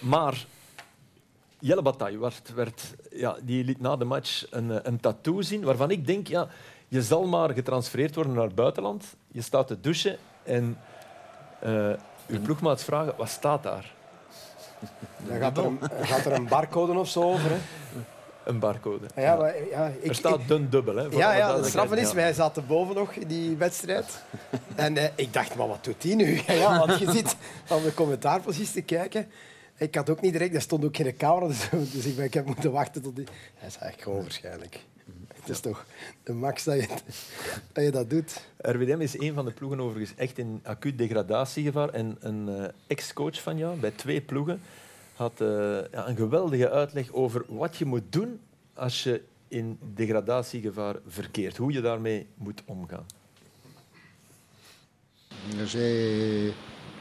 [0.00, 0.46] maar
[1.58, 5.90] Jelle Bataille werd, werd, ja, die liet na de match een, een tattoo zien waarvan
[5.90, 6.48] ik denk, ja,
[6.88, 9.16] je zal maar getransfereerd worden naar het buitenland.
[9.28, 10.78] Je staat te douchen en
[12.26, 14.00] uw ploegmaats vragen, wat staat daar?
[15.28, 17.50] Dan gaat er een, gaat er een barcode of zo over.
[17.50, 17.56] Hè?
[18.44, 19.06] Een barcode.
[19.16, 20.96] Ja, maar, ja, ik, er staat dun dubbel.
[20.96, 24.22] Hè, ja, ja, de straf is, wij zaten boven nog in die wedstrijd.
[24.74, 26.40] En eh, ik dacht, maar wat doet hij nu?
[26.46, 29.30] ja, want je zit van de commentaarpositie te kijken.
[29.76, 32.46] Ik had ook niet direct, er stond ook geen camera, dus, dus ik, ik heb
[32.46, 33.26] moeten wachten tot die...
[33.54, 34.80] Hij is eigenlijk gewoon waarschijnlijk.
[35.42, 35.86] Het is toch
[36.22, 36.86] de max dat je,
[37.72, 38.46] dat je dat doet.
[38.58, 41.88] RWDM is een van de ploegen overigens echt in acuut degradatiegevaar.
[41.88, 44.60] En een uh, ex-coach van jou bij twee ploegen
[45.14, 45.48] had uh,
[45.92, 48.40] ja, een geweldige uitleg over wat je moet doen
[48.74, 51.56] als je in degradatiegevaar verkeert.
[51.56, 53.06] Hoe je daarmee moet omgaan.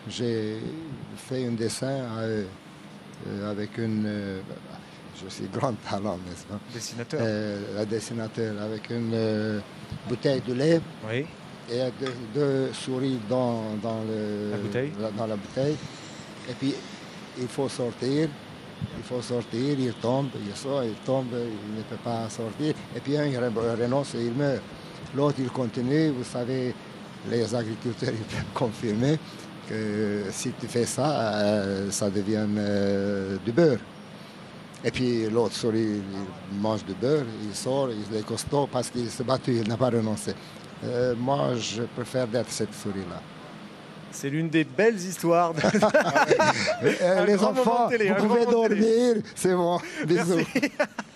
[0.08, 0.60] J'ai
[1.16, 2.46] fait un dessin euh,
[3.50, 4.42] avec une euh,
[5.24, 6.60] je suis grand talent, n'est-ce pas?
[6.74, 7.20] Dessinateur.
[7.24, 9.60] Euh, dessinateur avec une euh,
[10.08, 10.82] bouteille de lait.
[11.10, 11.26] Oui.
[11.72, 14.92] Et deux, deux souris dans, dans, le, la bouteille.
[15.18, 15.78] dans la bouteille.
[16.50, 16.74] Et puis,
[17.40, 18.28] il faut sortir.
[18.98, 22.74] Il faut sortir, il tombe, il sort, il tombe, il ne peut pas sortir.
[22.96, 24.62] Et puis un, il renonce et il meurt.
[25.16, 26.10] L'autre, il continue.
[26.10, 26.74] Vous savez,
[27.30, 29.20] les agriculteurs ils peuvent confirmer
[29.70, 33.78] que si tu fais ça, euh, ça devient euh, du beurre.
[34.84, 36.02] Et puis l'autre souris,
[36.52, 39.78] il mange du beurre, il sort, il est costaud parce qu'il s'est battu, il n'a
[39.78, 40.34] pas renoncé.
[40.84, 43.22] Euh, moi, je préfère d'être cette souris-là.
[44.12, 45.54] C'est l'une des belles histoires.
[45.54, 45.62] De...
[46.84, 49.80] euh, les enfants, télé, vous pouvez dormir, c'est bon.
[50.06, 50.40] Bisous.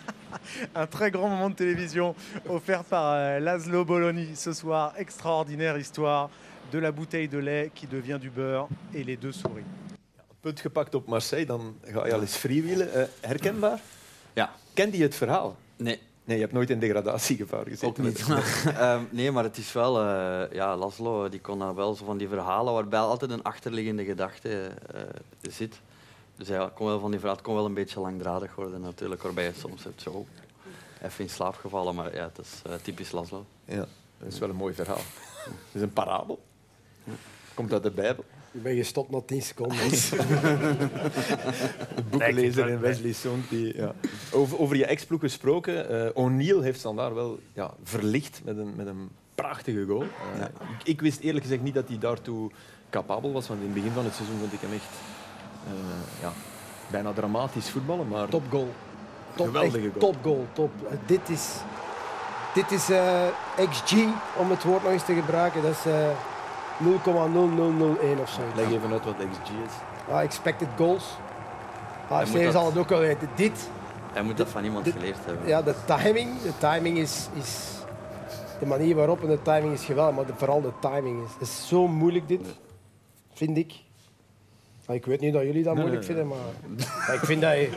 [0.75, 2.15] un très grand moment de télévision
[2.47, 4.93] offert par euh, Laszlo Bologna ce soir.
[4.97, 6.29] Extraordinaire histoire
[6.71, 9.63] de la bouteille de lait qui devient du beurre et les deux souris.
[10.45, 12.97] Punt gepakt op Marseille, dan ga je al eens freewheelen.
[12.97, 13.79] Uh, herkenbaar?
[14.33, 14.55] Ja.
[14.73, 15.55] Kent je het verhaal?
[15.75, 15.99] Nee.
[16.23, 17.87] Nee, je hebt nooit in degradatiegevaar gezeten.
[17.87, 18.27] Ook niet.
[18.67, 20.01] uh, nee, maar het is wel...
[20.01, 24.03] Uh, ja, Laszlo die kon daar wel zo van die verhalen waarbij altijd een achterliggende
[24.03, 25.01] gedachte uh,
[25.41, 25.79] zit.
[26.35, 29.23] Dus ja, kon wel van die verhaal, het kon wel een beetje langdradig worden natuurlijk,
[29.23, 30.25] waarbij je soms hebt zo
[31.01, 31.95] even in slaap gevallen.
[31.95, 33.45] Maar ja, het is typisch Laszlo.
[33.65, 33.85] Ja,
[34.17, 35.03] dat is wel een mooi verhaal.
[35.45, 36.39] Het is een parabel.
[37.53, 38.25] Komt uit de Bijbel.
[38.55, 39.77] Ik ben gestopt na 10 seconden.
[42.09, 43.45] boekenlezer in Wesley Soont.
[43.49, 43.93] Ja.
[44.31, 45.91] Over, over je ex-ploeg gesproken.
[45.91, 50.03] Uh, O'Neill heeft daar wel ja, verlicht met een, met een prachtige goal.
[50.03, 50.45] Uh, ja.
[50.45, 52.51] ik, ik, wist eerlijk gezegd niet dat hij daartoe
[52.89, 53.47] capabel was.
[53.47, 54.93] Want in het begin van het seizoen vond ik hem echt
[55.67, 56.33] uh, ja,
[56.91, 58.07] bijna dramatisch voetballen.
[58.07, 58.73] Maar top goal.
[59.35, 60.11] Top, geweldige goal.
[60.11, 60.47] Top goal.
[60.53, 60.71] Top.
[61.05, 61.55] dit is,
[62.53, 62.85] dit is
[63.69, 63.93] XG,
[64.37, 65.61] om het woord nog eens te gebruiken.
[65.61, 65.91] Dat is
[66.83, 68.41] 0,0001 of zo.
[68.55, 69.73] Leg even uit wat XG is.
[70.11, 71.17] Ah, expected goals.
[72.09, 72.51] Ah, dat...
[72.51, 73.29] zal het ook wel weten.
[73.35, 73.69] Dit.
[74.13, 75.47] Hij moet dat van iemand geleerd hebben.
[75.47, 76.41] Ja, de timing.
[76.41, 77.75] De timing is, is
[78.59, 81.67] de manier waarop en de timing is geweldig, maar de, vooral de timing is, is
[81.67, 82.47] zo moeilijk dit,
[83.33, 83.73] vind ik.
[84.87, 86.37] Ik weet niet dat jullie dat moeilijk vinden, maar
[87.13, 87.69] ik vind dat, ik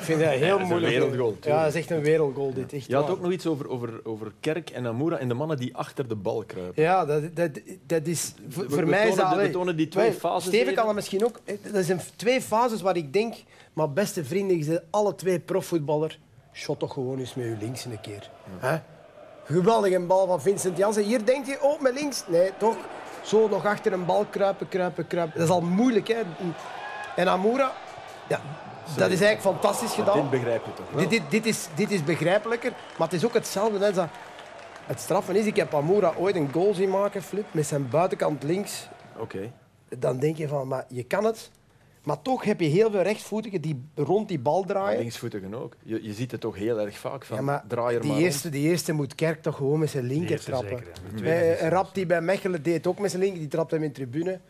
[0.00, 0.94] vind dat heel ja, moeilijk.
[0.94, 1.36] Een wereldgoal.
[1.40, 2.52] Ja, dat is echt een wereldgoal.
[2.52, 5.34] Dit, echt Je had ook nog iets over, over, over Kerk en Amura en de
[5.34, 6.82] mannen die achter de bal kruipen.
[6.82, 7.50] Ja, dat, dat,
[7.86, 9.10] dat is voor, we, mij...
[9.10, 10.48] Tonen, we tonen die twee fases.
[10.48, 11.40] Steven kan dat misschien ook...
[11.72, 13.34] Dat zijn twee fases waar ik denk,
[13.72, 16.18] maar beste vrienden, je alle twee profvoetballer,
[16.52, 18.30] shot toch gewoon eens met je links een keer.
[18.62, 18.84] Ja.
[19.44, 21.04] Geweldige bal van Vincent Janssen.
[21.04, 22.24] Hier denk je, oh, met links.
[22.28, 22.76] Nee, toch
[23.24, 25.38] zo nog achter een bal kruipen, kruipen, kruipen.
[25.38, 26.08] Dat is al moeilijk.
[26.08, 26.20] Hè?
[27.16, 27.72] En Amoura,
[28.28, 28.40] ja,
[28.96, 30.20] dat is eigenlijk fantastisch gedaan.
[30.20, 31.00] dit begrijp je toch wel?
[31.00, 33.84] Dit, dit, dit, is, dit is begrijpelijker, maar het is ook hetzelfde.
[33.84, 34.02] Hè?
[34.86, 38.42] Het straffen is, ik heb Amoura ooit een goal zien maken, Flip, met zijn buitenkant
[38.42, 38.88] links.
[39.16, 39.52] Oké.
[39.88, 41.50] Dan denk je van, maar je kan het.
[42.04, 44.98] Maar toch heb je heel veel rechtsvoetigen die rond die bal draaien.
[44.98, 45.76] Linksvoetigen ook.
[45.82, 47.24] Je, je ziet het toch heel erg vaak.
[47.24, 49.90] Van, Ja, maar draai er die, maar eerste, die eerste moet Kerk toch gewoon met
[49.90, 50.68] zijn linker trappen.
[50.68, 51.16] zeker, ja.
[51.16, 53.82] Tweede Eh, een rap die bij Mechelen deed ook met zijn linker, die trapt hem
[53.82, 54.40] in de tribune.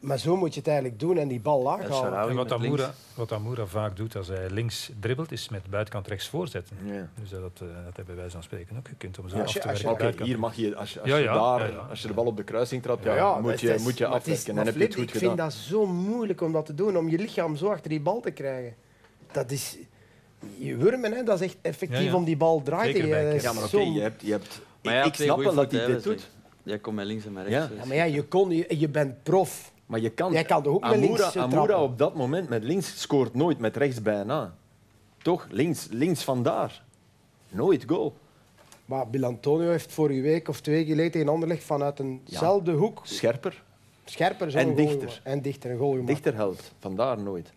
[0.00, 2.28] Maar zo moet je het eigenlijk doen en die bal laag En houden.
[2.28, 2.52] En wat.
[2.52, 6.76] Amoura, wat Amoura vaak doet als hij links dribbelt, is met buitenkant rechts voorzetten.
[6.84, 7.08] Ja.
[7.20, 9.58] Dus dat, eh, dat hebben wij van spreken ook gekund om zo Ja, af te
[9.58, 10.08] je- werken.
[10.12, 12.24] Oké, hier mag je, als je, als Ja, je ja, daar, als je de bal
[12.26, 14.58] op de kruising trapt, ja, Ja, moet, je, is- moet je afwerken.
[14.58, 15.26] En heb je het goed Ik gedaan.
[15.28, 18.20] vind dat zo moeilijk om dat te doen, om je lichaam zo achter die bal
[18.20, 18.74] te krijgen.
[19.32, 19.76] Dat is...
[20.58, 22.14] Je wurmen, hè, dat is echt effectief Ja, ja.
[22.14, 24.22] om die bal Dat is Ja, maar oké, je hebt...
[24.22, 26.30] Je hebt Maar ik ja, ik snap wel dat hij dit doet.
[26.62, 27.68] Jij komt met links en met rechts.
[27.68, 29.72] dus- Ja, maar ja, je, kon, je, je bent prof.
[29.86, 30.32] Maar je kan...
[30.32, 31.78] Jij kan toch ook met links, eh, trappen?
[31.78, 34.54] op dat moment met links scoort nooit, met rechts bijna.
[35.22, 35.46] Toch?
[35.50, 36.82] Links, links vandaar.
[37.48, 38.14] Nooit goal.
[38.84, 43.62] Maar Bill Antonio heeft vorige week of twee geleden tegen Anderlecht vanuit eenzelfde hoek Scherper,
[44.04, 44.98] scherper En dichter.
[44.98, 45.20] gemaakt.
[45.22, 46.06] En dichter een goal gemaakt.
[46.08, 46.72] dichter helpt.
[46.78, 47.52] Vandaar nooit.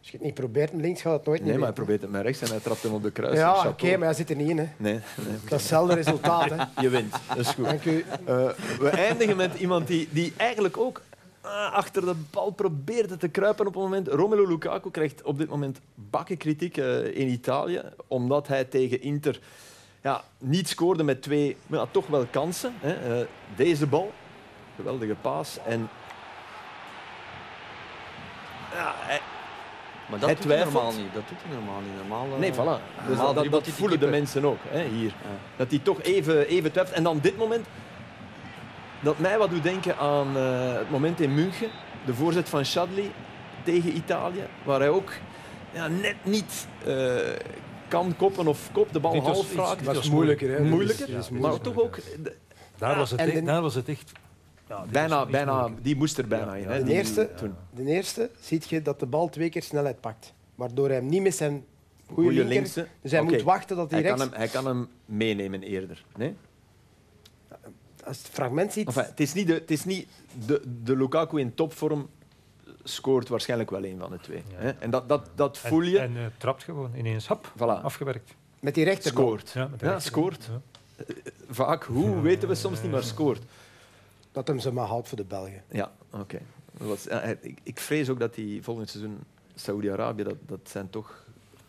[0.00, 2.10] Als je het niet probeert met links, gaat het nooit Nee, maar hij probeert het
[2.10, 3.38] met rechts en hij trapt hem op de kruis.
[3.38, 3.96] Ja, oké, Chapeau.
[3.96, 4.58] maar hij zit er niet in.
[4.58, 4.68] Hè.
[4.76, 5.02] Nee, nee.
[5.14, 6.50] Dat is hetzelfde resultaat.
[6.50, 6.56] Hè.
[6.82, 7.14] Je wint.
[7.28, 7.64] Dat is goed.
[7.64, 8.04] Dank u.
[8.24, 8.48] Eh,
[8.78, 11.00] we eindigen met iemand die, die eigenlijk ook
[11.40, 14.08] ah, achter de bal probeerde te kruipen op het moment.
[14.08, 19.40] Romelu Lukaku krijgt op dit moment bakken kritiek eh, in Italië, omdat hij tegen Inter
[20.02, 22.72] ja, niet scoorde met twee, maar ja, toch wel kansen.
[22.80, 23.20] Hè.
[23.20, 23.26] Eh,
[23.56, 24.12] deze bal,
[24.76, 25.58] geweldige paas.
[25.66, 25.88] En
[28.72, 29.20] ja, hij-
[30.10, 30.72] Maar dat Hij doet hij twijfelt.
[30.84, 31.14] normaal niet.
[31.14, 31.96] Dat doet hij normaal niet.
[31.96, 32.56] Normaal, eh, Nee, voilà.
[33.06, 35.06] Dus normaal dat, voelen de mensen ook hè, hier.
[35.22, 35.36] Ja.
[35.56, 36.90] Dat hij toch even, even twijfelt.
[36.90, 37.66] En dan dit moment,
[39.00, 41.68] dat mij wat doet denken aan eh, het moment in München,
[42.06, 43.10] de voorzet van Shadley
[43.64, 45.10] tegen Italië, waar hij ook
[45.72, 47.16] ja, net niet eh,
[47.88, 49.84] kan koppen of kop de bal half raakt.
[49.84, 50.50] Dat was is moeilijker.
[50.50, 50.60] Hè.
[50.64, 51.08] Moeilijker,
[51.40, 52.36] maar toch ook de-
[52.78, 54.12] Daar, was het en echt, daar was het echt...
[54.70, 56.68] Ja, bijna, bijna, die moest er bijna in.
[56.68, 57.54] Hè, De die- eerste, toen.
[57.74, 60.32] de eerste ziet je dat de bal twee keer snelheid pakt.
[60.54, 61.64] Waardoor hij hem niet met zijn
[62.12, 62.48] goede linker...
[62.54, 62.86] linkse.
[63.02, 64.32] Dus hij moet wachten dat hij Hij kan, rechts...
[64.32, 66.04] hem, hij kan hem meenemen eerder.
[66.16, 66.34] Nee?
[68.04, 68.86] Als het fragment ziet...
[68.86, 70.06] Enfin, het is niet, de, het is niet
[70.46, 72.08] de, de Lukaku in topvorm
[72.82, 74.42] scoort waarschijnlijk wel een van de twee.
[74.50, 74.56] Ja.
[74.56, 74.70] Hè?
[74.70, 75.98] En dat, dat, dat voel je.
[75.98, 77.26] En, eh, trapt gewoon ineens.
[77.26, 77.82] Hap, Voilà.
[77.82, 78.34] afgewerkt.
[78.60, 79.50] met die rechter Scoort.
[79.50, 80.48] Ja, met de Ja, scoort.
[80.50, 81.04] Ja.
[81.50, 83.42] Vaak, hoe weten we soms niet, maar scoort.
[84.32, 85.62] Dat hem ze maar houdt voor de Belgen.
[85.70, 86.40] Ja, oké.
[87.40, 89.18] Ik, ik vrees ook dat die volgend seizoen
[89.54, 91.24] Saoedi-Arabië, dat, dat zijn toch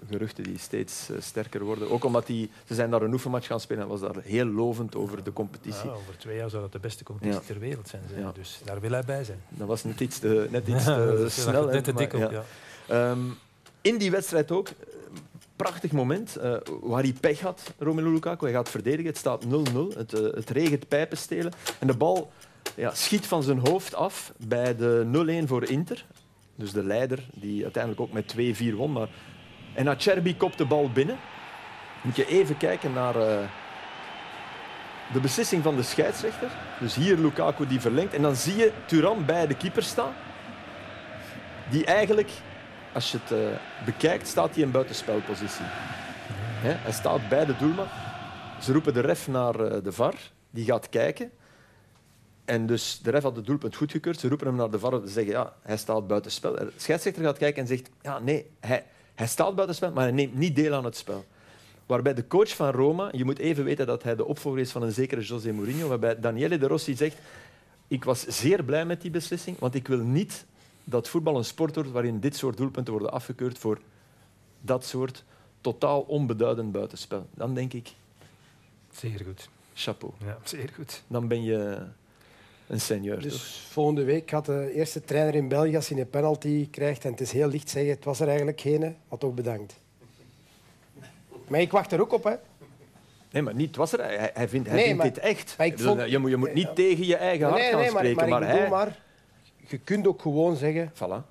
[0.10, 1.92] geruchten die steeds eh, sterker worden.
[1.92, 4.96] Ook omdat die, ze zijn daar een oefenmatch gaan spelen en was daar heel lovend
[4.96, 5.86] over de competitie.
[5.90, 7.46] Ja, over twee jaar zou dat de beste competitie Ja.
[7.48, 8.02] ter wereld zijn.
[8.18, 8.32] Ja.
[8.32, 9.42] Dus daar wil hij bij zijn.
[9.50, 11.68] Dat was net iets te, net iets te snel.
[11.68, 12.32] hè, Net te dik op, ja.
[12.32, 12.44] ja.
[12.88, 13.20] Ehm,
[13.82, 14.74] in die wedstrijd ook, eh,
[15.56, 18.46] prachtig moment, eh, waar hij pech had, Romelu Lukaku.
[18.46, 19.50] Hij gaat verdedigen, het staat 0-0,
[19.98, 21.52] het, eh, het regent pijpenstelen.
[21.80, 22.32] En de bal
[22.76, 26.06] ja, schiet van zijn hoofd af bij de 0-1 voor Inter.
[26.56, 28.92] Dus de leider, die uiteindelijk ook met 2-4 won.
[28.92, 29.08] Maar...
[29.74, 31.18] En Acerbi kopt de bal binnen.
[32.02, 33.38] Moet je even kijken naar eh,
[35.14, 36.50] de beslissing van de scheidsrechter.
[36.80, 38.14] Dus hier Lukaku die verlengt.
[38.14, 40.14] En dan zie je Turan bij de keeper staan.
[41.70, 42.30] Die eigenlijk,
[42.94, 45.66] als je het eh, bekijkt, staat hij in buitenspelpositie.
[46.62, 47.88] Hij staat bij de doelman.
[48.62, 50.16] Ze roepen de ref naar eh, de VAR.
[50.50, 51.32] Die gaat kijken.
[52.46, 54.20] En dus de ref had het doelpunt goedgekeurd.
[54.20, 56.56] Ze roepen hem naar de VAR te zeggen ja, hij staat buitenspel.
[56.56, 58.86] De scheidsrechter gaat kijken en zegt ja, nee, hij,
[59.16, 61.26] hij staat buitenspel, maar hij neemt niet deel aan het spel.
[61.86, 64.82] Waarbij de coach van Roma, je moet even weten dat hij de opvolger is van
[64.82, 67.18] een zekere José Mourinho, waarbij Daniele De Rossi zegt
[67.88, 70.46] ik was zeer blij met die beslissing, want ik wil niet
[70.84, 73.80] dat voetbal een sport wordt waarin dit soort doelpunten worden afgekeurd voor
[74.62, 75.24] dat soort
[75.62, 77.28] totaal onbeduidend buitenspel.
[77.34, 77.94] Dan denk ik,
[78.92, 79.50] Zeer goed.
[79.74, 80.14] chapeau.
[80.26, 81.04] Ja, zeer goed.
[81.08, 81.78] Dan ben je
[82.72, 83.16] een senior.
[83.16, 83.24] toch?
[83.24, 87.12] Dus volgende week gaat de eerste trainer in België, als hij een penalty krijgt, en
[87.12, 89.76] het is heel licht zeggen, het was er eigenlijk geen, maar toch bedankt.
[91.48, 92.34] Maar ik wacht er ook op, hè.
[93.32, 94.00] Nee, maar niet, was er.
[94.04, 95.56] Hij, hij vindt, hij Nee, vindt maar- dit echt.
[95.58, 98.48] vond- je, moet, je moet niet tegen je eigen hart gaan nee, maar, spreken, maar,
[98.48, 98.70] hij...
[98.70, 99.00] maar,
[99.68, 101.31] je kunt ook gewoon zeggen, Voilà.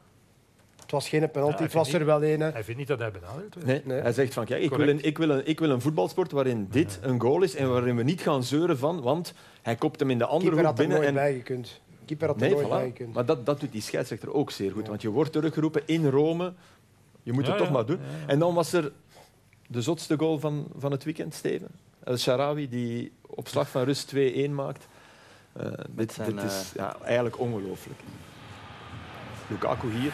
[0.91, 2.41] Het was geen penalty, Ja, het was er wel een.
[2.41, 2.51] hè.
[2.51, 3.66] Hij vindt niet dat hij benadeeld wordt.
[3.68, 4.01] Nee, Nee.
[4.01, 6.68] Hij zegt van, kijk, ik wil, een, ik, wil een, ik wil een voetbalsport waarin
[6.70, 10.11] dit een goal is en waarin we niet gaan zeuren van, want hij kopt hem
[10.11, 10.97] in de andere Keeper hoek had er binnen.
[10.97, 11.80] nooit En, bij gekund.
[12.05, 12.86] Keeper had er nee, nooit bij voilà.
[12.97, 13.14] gekund.
[13.14, 16.53] Maar dat, dat doet die scheidsrechter ook zeer goed, want je wordt teruggeroepen in Rome.
[17.22, 17.99] Je moet Ja, het toch ja, maar doen.
[17.99, 18.28] ja, ja.
[18.32, 18.93] En dan was er
[19.66, 21.68] de zotste goal van, van het weekend, Steven.
[22.05, 24.86] El Sharawi, die op slag van rust 2-1 maakt.
[25.53, 28.01] Eh, dit zijn, dit is ja, eigenlijk ongelooflijk.
[29.51, 30.12] Lukaku hier,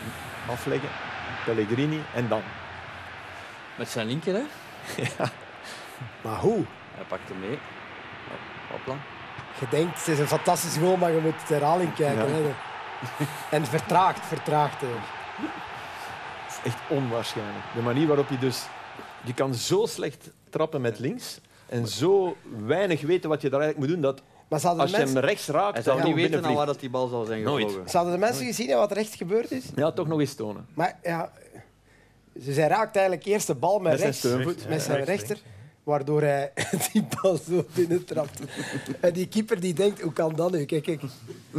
[0.51, 0.89] afleggen.
[1.45, 2.43] Pellegrini en dan.
[3.79, 4.43] Met zijn linker, hè?
[6.23, 6.65] Maar hoe?
[6.95, 7.59] Hij pakt hem mee.
[8.29, 8.95] Hop- Hopla.
[9.59, 12.29] Je denkt, het is een fantastische goal, maar je moet de herhaling kijken.
[12.29, 12.35] Ja.
[12.35, 13.25] Hè.
[13.51, 14.83] En vertraagd, vertraagd.
[14.83, 14.89] eh.
[15.39, 17.65] Dat is echt onwaarschijnlijk.
[17.75, 18.67] De manier waarop je dus...
[19.23, 23.89] Je kan zo slecht trappen met links en zo weinig weten wat je daar eigenlijk
[23.91, 26.45] moet doen, dat Maar zouden als je hem rechts raakt, Hij dan zou niet weten
[26.45, 27.65] aan waar dat die bal zou zijn Nooit.
[27.65, 27.91] gevlogen.
[27.91, 29.65] zouden de mensen gezien hebben wat er echt gebeurd is?
[29.75, 30.67] Ja, toch nog eens tonen.
[30.75, 31.33] Maar ja,
[32.43, 34.69] ze zij raakt eigenlijk eerst de bal met, Met zijn rechts, steunvoet.
[34.69, 35.39] met zijn rechts, rechter,
[35.83, 36.53] waardoor hij
[36.93, 38.41] die bal zo binnentrapt.
[39.01, 40.65] en die keeper die denkt, hoe kan dat nu?
[40.65, 41.03] Kijk, kijk.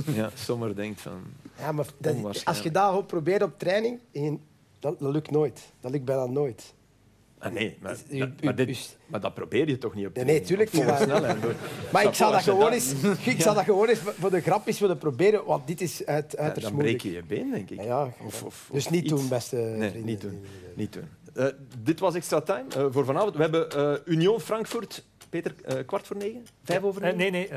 [0.06, 1.20] Ja, Sommer denkt van...
[1.60, 4.00] Ja, maar dat- als je dat ook probeert op training,
[4.80, 5.60] dat, dat lukt nooit.
[5.82, 6.74] Dat lukt bijna nooit.
[7.40, 10.16] Ah, nee, maar, u- u- maar, u- dit, maar dat probeer je toch niet op
[10.16, 11.38] Nee, nee, tuurlijk niet, maar- snelheid.
[11.92, 12.94] Maar ik zou dat gewoon dat- eens,
[13.26, 16.32] ik zou dat gewoon eens voor de grap eens willen proberen, want dit is uit,
[16.32, 17.82] Ja, uiterst dan breek je je been, denk ik.
[17.84, 19.14] Ja, Of, of, dus niet iets.
[19.14, 20.06] doen, beste Nee, vrienden.
[20.06, 20.46] niet doen.
[20.76, 21.04] Niet doen.
[21.34, 21.46] Eh,
[21.82, 23.36] dit was extra time eh, voor vanavond.
[23.36, 25.06] We hebben eh, Union Frankfurt.
[25.30, 26.46] Peter, eh, kwart voor negen?
[26.64, 27.18] Vijf over negen?
[27.18, 27.50] nee, nee,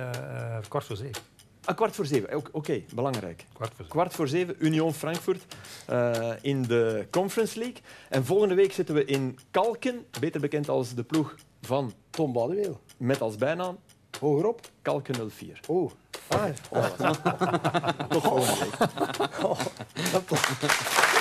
[0.68, 1.22] kwart voor zeven.
[1.70, 2.42] Ah, kwart voor zeven.
[2.52, 3.44] Oké, belangrijk.
[3.52, 3.88] Kwart voor zeven.
[3.88, 5.44] Kwart voor zeven, Union Frankfurt
[5.86, 7.76] eh, in de Conference League.
[8.08, 12.80] En volgende week zitten we in Kalken, beter bekend als de ploeg van Tom Badeweel.
[12.96, 13.78] met als bijnaam
[14.20, 14.60] Hogerop.
[14.82, 15.60] Kalken 04.
[15.66, 15.90] Oh.
[16.28, 16.44] Ah,
[18.08, 18.78] Tot volgende week.
[20.12, 21.19] dat-